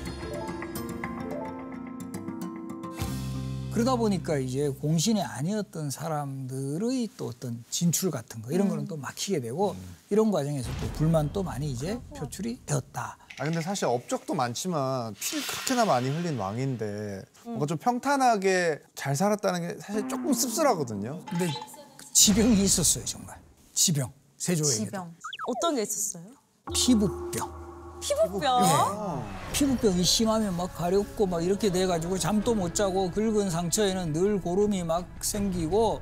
그러다 3.80 3.96
보니까 3.96 4.38
이제 4.38 4.68
공신이 4.68 5.24
아니었던 5.24 5.90
사람들의 5.90 7.08
또 7.16 7.28
어떤 7.28 7.64
진출 7.70 8.12
같은 8.12 8.42
거 8.42 8.52
이런 8.52 8.68
거는 8.68 8.88
또 8.88 8.98
막히게 8.98 9.40
되고 9.40 9.74
이런 10.10 10.32
과정에서 10.32 10.70
또 10.82 10.88
불만도 10.98 11.44
많이 11.44 11.72
이제 11.72 11.98
표출이 12.14 12.60
되었다. 12.66 13.18
아 13.40 13.44
근데 13.46 13.62
사실 13.62 13.86
업적도 13.86 14.34
많지만 14.34 15.14
피를 15.14 15.48
그렇게나 15.48 15.86
많이 15.86 16.10
흘린 16.10 16.38
왕인데 16.38 17.24
뭔가 17.46 17.66
좀 17.68 17.78
평탄하게 17.78 18.82
잘 18.96 19.16
살았다는 19.16 19.62
게 19.62 19.80
사실 19.80 20.10
조금 20.10 20.34
씁쓸하거든요. 20.34 21.24
근데 21.30 21.50
지병이 22.12 22.62
있었어요 22.62 23.06
정말 23.06 23.40
지병 23.74 24.12
세조에게 24.36 24.76
지병. 24.76 25.16
어떤 25.48 25.76
게 25.78 25.84
있었어요? 25.84 26.26
피부병. 26.74 27.59
피부병? 28.00 29.26
피부병이 29.54 30.04
심하면 30.04 30.56
막 30.56 30.76
가렵고 30.76 31.26
막 31.26 31.44
이렇게 31.44 31.72
돼가지고 31.72 32.18
잠도 32.18 32.56
못 32.56 32.74
자고 32.74 33.12
긁은 33.12 33.50
상처에는 33.50 34.14
늘 34.14 34.42
고름이 34.42 34.84
막 34.84 35.08
생기고 35.22 36.02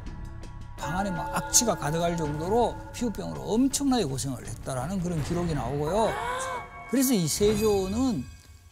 방 0.78 0.98
안에 1.00 1.10
막 1.10 1.36
악취가 1.36 1.76
가득할 1.76 2.16
정도로 2.16 2.76
피부병으로 2.94 3.42
엄청나게 3.42 4.06
고생을 4.06 4.46
했다라는 4.46 5.02
그런 5.02 5.24
기록이 5.24 5.54
나오고요. 5.54 6.10
그래서 6.92 7.14
이 7.14 7.28
세조는 7.28 8.24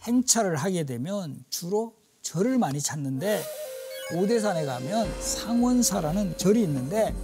행차를 0.04 0.56
하게 0.56 0.84
되면 0.84 1.44
주로 1.50 1.94
절을 2.22 2.58
많이 2.58 2.80
찾는데 2.80 3.42
오대산에 4.14 4.64
가면 4.64 5.20
상원사라는 5.20 6.38
절이 6.38 6.62
있는데 6.62 7.14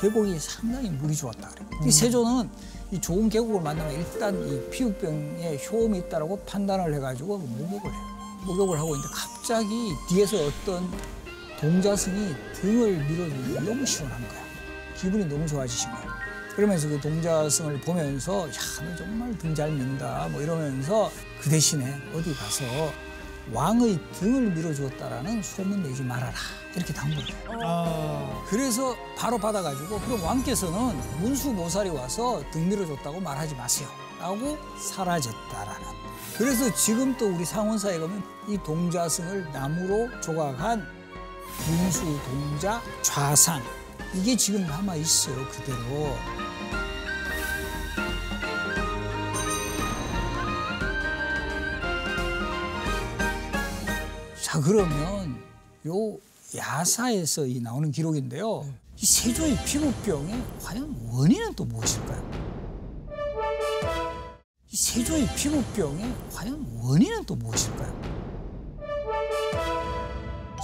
계곡이 0.00 0.38
상당히 0.38 0.90
물이 0.90 1.16
좋았다 1.16 1.48
그래요. 1.48 1.68
이 1.86 1.90
세조는 1.90 2.50
이 2.92 3.00
좋은 3.00 3.28
계곡을 3.28 3.60
만나면 3.60 3.94
일단 3.94 4.34
이 4.48 4.70
피부병에 4.70 5.58
효험이 5.70 5.98
있다라고 5.98 6.40
판단을 6.44 6.92
해가지고 6.94 7.38
목욕을 7.38 7.90
해요. 7.92 8.00
목욕을 8.46 8.78
하고 8.78 8.96
있는데 8.96 9.14
갑자기 9.14 9.68
뒤에서 10.08 10.36
어떤 10.46 10.90
동자승이 11.60 12.34
등을 12.54 12.96
밀어주니 13.06 13.54
너무 13.64 13.86
시원한 13.86 14.18
거야. 14.28 14.40
기분이 14.96 15.24
너무 15.26 15.46
좋아지신 15.46 15.90
거야. 15.90 16.20
그러면서 16.56 16.88
그 16.88 17.00
동자승을 17.00 17.80
보면서 17.82 18.48
야, 18.48 18.52
너 18.84 18.96
정말 18.96 19.38
등 19.38 19.54
잘 19.54 19.70
민다. 19.70 20.28
뭐 20.32 20.42
이러면서 20.42 21.10
그 21.40 21.48
대신에 21.48 21.84
어디 22.12 22.34
가서 22.34 22.64
왕의 23.52 23.98
등을 24.14 24.52
밀어주었다라는 24.52 25.42
소문 25.42 25.82
내지 25.82 26.02
말아라. 26.02 26.32
이렇게 26.74 26.92
당부를 26.92 27.28
해요. 27.28 27.36
아, 27.64 28.44
그래서 28.48 28.96
바로 29.16 29.38
받아가지고 29.38 30.00
그럼 30.00 30.22
왕께서는 30.22 30.96
문수모살이 31.20 31.90
와서 31.90 32.42
등 32.52 32.68
밀어줬다고 32.68 33.20
말하지 33.20 33.54
마세요. 33.56 33.88
라고 34.20 34.56
사라졌다라는. 34.78 35.86
그래서 36.36 36.72
지금 36.74 37.16
또 37.16 37.28
우리 37.34 37.44
상원사에 37.44 37.98
가면 37.98 38.22
이 38.48 38.56
동자승을 38.64 39.50
나무로 39.52 40.08
조각한 40.20 40.86
문수 41.66 42.02
동자 42.24 42.80
좌상. 43.02 43.62
이게 44.14 44.36
지금 44.36 44.66
남아 44.66 44.96
있어요 44.96 45.36
그대로 45.48 46.16
자 54.50 54.60
그러면 54.60 55.40
요 55.86 56.18
야사에서 56.56 57.46
이 57.46 57.60
나오는 57.60 57.92
기록인데요. 57.92 58.68
이 58.96 59.06
세조의 59.06 59.56
피부병의 59.64 60.42
과연 60.60 60.92
원인은 61.08 61.54
또 61.54 61.64
무엇일까요? 61.64 62.30
이 64.72 64.76
세조의 64.76 65.28
피부병의 65.36 66.14
과연 66.32 66.66
원인은 66.82 67.26
또 67.26 67.36
무엇일까요? 67.36 68.02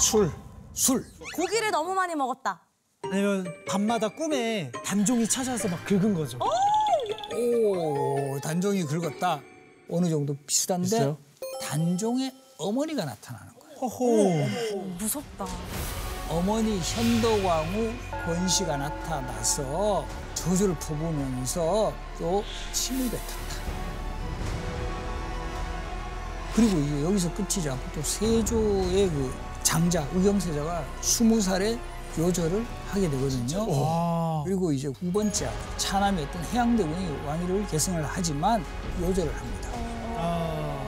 술. 0.01 0.33
술. 0.73 1.07
고기를 1.37 1.71
너무 1.71 1.95
많이 1.95 2.17
먹었다. 2.17 2.61
아니면 3.05 3.47
밤마다 3.69 4.09
꿈에 4.09 4.73
단종이 4.85 5.29
찾아와서 5.29 5.69
막 5.69 5.85
긁은 5.85 6.13
거죠. 6.13 6.41
오, 7.37 8.41
단종이 8.41 8.83
긁었다. 8.83 9.41
어느 9.89 10.11
정도 10.11 10.37
비슷한데 10.45 10.83
비슷해요? 10.83 11.19
단종의 11.63 12.33
어머니가 12.59 13.05
나타나는. 13.05 13.56
호호. 13.81 14.47
무섭다. 14.99 15.47
어머니 16.29 16.81
현덕왕후 16.81 17.93
권씨가 18.25 18.77
나타나서 18.77 20.05
저주를 20.35 20.75
퍼부으면서 20.77 21.93
또 22.19 22.43
침을 22.73 23.11
뱉었다. 23.11 23.37
그리고 26.55 26.79
이제 26.79 27.05
여기서 27.05 27.35
끝이지 27.35 27.69
않고 27.69 27.83
또 27.95 28.03
세조의 28.03 29.09
그 29.11 29.35
장자 29.63 30.07
의경세자가 30.15 30.85
스무 31.03 31.41
살에 31.41 31.79
요절을 32.19 32.65
하게 32.89 33.11
되거든요. 33.11 33.71
와. 33.71 34.43
그리고 34.45 34.73
이제 34.73 34.91
두 34.91 35.13
번째 35.13 35.51
차남이었던 35.77 36.45
해양대군이 36.47 37.27
왕위를 37.27 37.67
계승을 37.67 38.03
하지만 38.09 38.65
요절을 39.03 39.35
합니다. 39.37 39.69
아. 40.17 40.83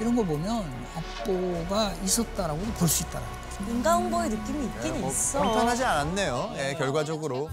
이런 0.00 0.14
거 0.14 0.22
보면 0.22 0.79
압보가 0.96 1.94
있었다라고 2.04 2.58
볼 2.78 2.88
수 2.88 3.02
있다는 3.04 3.26
거죠. 3.26 3.70
윤가운 3.70 4.10
보의 4.10 4.30
느낌이 4.30 4.64
있긴 4.66 5.00
뭐 5.00 5.10
있어. 5.10 5.40
평탄하지 5.42 5.84
않았네요. 5.84 6.52
예, 6.56 6.74
결과적으로. 6.78 7.48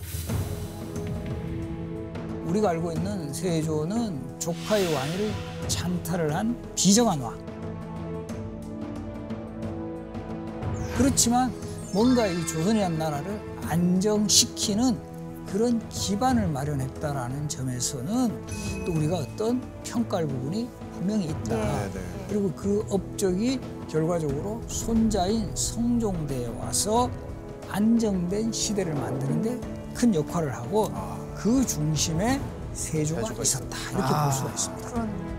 우리가 2.46 2.70
알고 2.70 2.94
있는 2.94 3.34
세조는 3.34 4.40
조카의 4.40 4.94
왕위를 4.94 5.32
찬탈을 5.68 6.34
한 6.34 6.58
비정한 6.76 7.20
왕. 7.20 7.38
그렇지만 10.98 11.54
뭔가 11.94 12.26
이 12.26 12.46
조선이라는 12.48 12.98
나라를 12.98 13.42
안정시키는 13.68 14.98
그런 15.48 15.88
기반을 15.90 16.48
마련했다라는 16.48 17.48
점에서는 17.50 18.46
또 18.86 18.92
우리가 18.94 19.18
어떤 19.18 19.62
평가할 19.84 20.26
부분이 20.28 20.70
분명히 20.94 21.26
있다. 21.26 21.56
네, 21.56 21.90
네. 21.94 22.02
그리고 22.28 22.52
그 22.54 22.86
업적이 22.90 23.60
결과적으로 23.90 24.62
손자인 24.68 25.56
성종대에 25.56 26.48
와서 26.60 27.10
안정된 27.70 28.52
시대를 28.52 28.94
만드는데 28.94 29.60
큰 29.94 30.14
역할을 30.14 30.54
하고 30.54 30.92
그 31.36 31.66
중심에 31.66 32.40
세조가, 32.74 33.22
세조가 33.22 33.42
있었다. 33.42 33.78
이렇게 33.92 34.14
볼 34.24 34.32
수가 34.32 34.50
있습니다. 34.50 35.38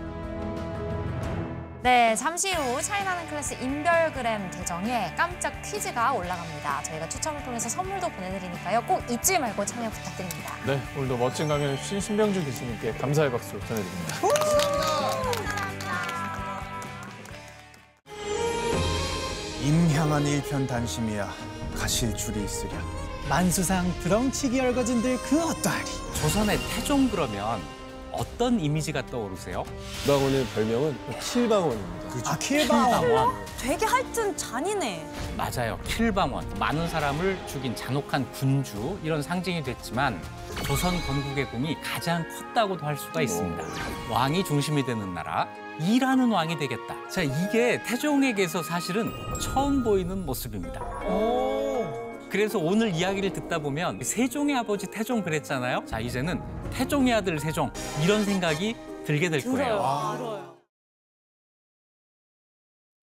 네, 1.81 2.13
잠시 2.13 2.51
후 2.51 2.81
차이나는 2.81 3.25
클래스 3.29 3.53
인별그램 3.53 4.51
계정에 4.51 5.13
깜짝 5.15 5.61
퀴즈가 5.61 6.11
올라갑니다. 6.11 6.83
저희가 6.83 7.07
추첨을 7.07 7.41
통해서 7.45 7.69
선물도 7.69 8.09
보내드리니까요. 8.09 8.83
꼭 8.83 9.01
잊지 9.09 9.39
말고 9.39 9.65
참여 9.65 9.89
부탁드립니다. 9.89 10.55
네, 10.67 10.81
오늘도 10.97 11.15
멋진 11.17 11.47
강연해주신 11.47 12.01
신병주 12.01 12.43
교수님께 12.43 12.91
감사의 12.93 13.31
박수 13.31 13.57
전해드립니다. 13.61 14.15
임향한 19.69 20.25
일편 20.25 20.65
단심이야 20.65 21.31
가실 21.77 22.15
줄이 22.15 22.43
있으랴. 22.43 22.71
만수상 23.29 23.93
드렁치기 24.01 24.57
열거진들 24.57 25.17
그 25.21 25.39
어떠하리. 25.43 25.85
조선의 26.15 26.57
태종 26.73 27.07
그러면 27.07 27.61
어떤 28.11 28.59
이미지가 28.59 29.05
떠오르세요? 29.05 29.63
부당원의 30.01 30.47
별명은 30.55 30.97
킬방원입니다. 31.21 32.31
아, 32.31 32.37
킬바오. 32.39 33.01
킬방원. 33.01 33.45
되게 33.59 33.85
하여튼 33.85 34.35
잔인해. 34.35 35.05
맞아요. 35.37 35.77
킬방원. 35.85 36.51
많은 36.57 36.87
사람을 36.87 37.37
죽인 37.45 37.75
잔혹한 37.75 38.27
군주 38.31 38.97
이런 39.03 39.21
상징이 39.21 39.61
됐지만 39.61 40.19
조선 40.65 40.99
건국의 41.05 41.47
꿈이 41.51 41.77
가장 41.83 42.25
컸다고도 42.27 42.83
할 42.83 42.97
수가 42.97 43.21
있습니다. 43.21 43.63
왕이 44.09 44.43
중심이 44.45 44.83
되는 44.83 45.13
나라. 45.13 45.47
일하는 45.79 46.29
왕이 46.31 46.57
되겠다. 46.57 47.07
자, 47.09 47.21
이게 47.23 47.81
태종에게서 47.83 48.63
사실은 48.63 49.11
처음 49.41 49.83
보이는 49.83 50.25
모습입니다. 50.25 50.79
그래서 52.29 52.59
오늘 52.59 52.93
이야기를 52.93 53.33
듣다 53.33 53.59
보면 53.59 54.03
세종의 54.03 54.55
아버지 54.55 54.85
태종 54.87 55.23
그랬잖아요. 55.23 55.85
자, 55.85 55.99
이제는 55.99 56.41
태종의 56.69 57.13
아들 57.13 57.39
세종 57.39 57.71
이런 58.03 58.23
생각이 58.23 58.75
들게 59.05 59.29
될 59.29 59.41
거예요. 59.41 59.55
들어요. 59.55 60.57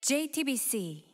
JTBC 0.02 1.05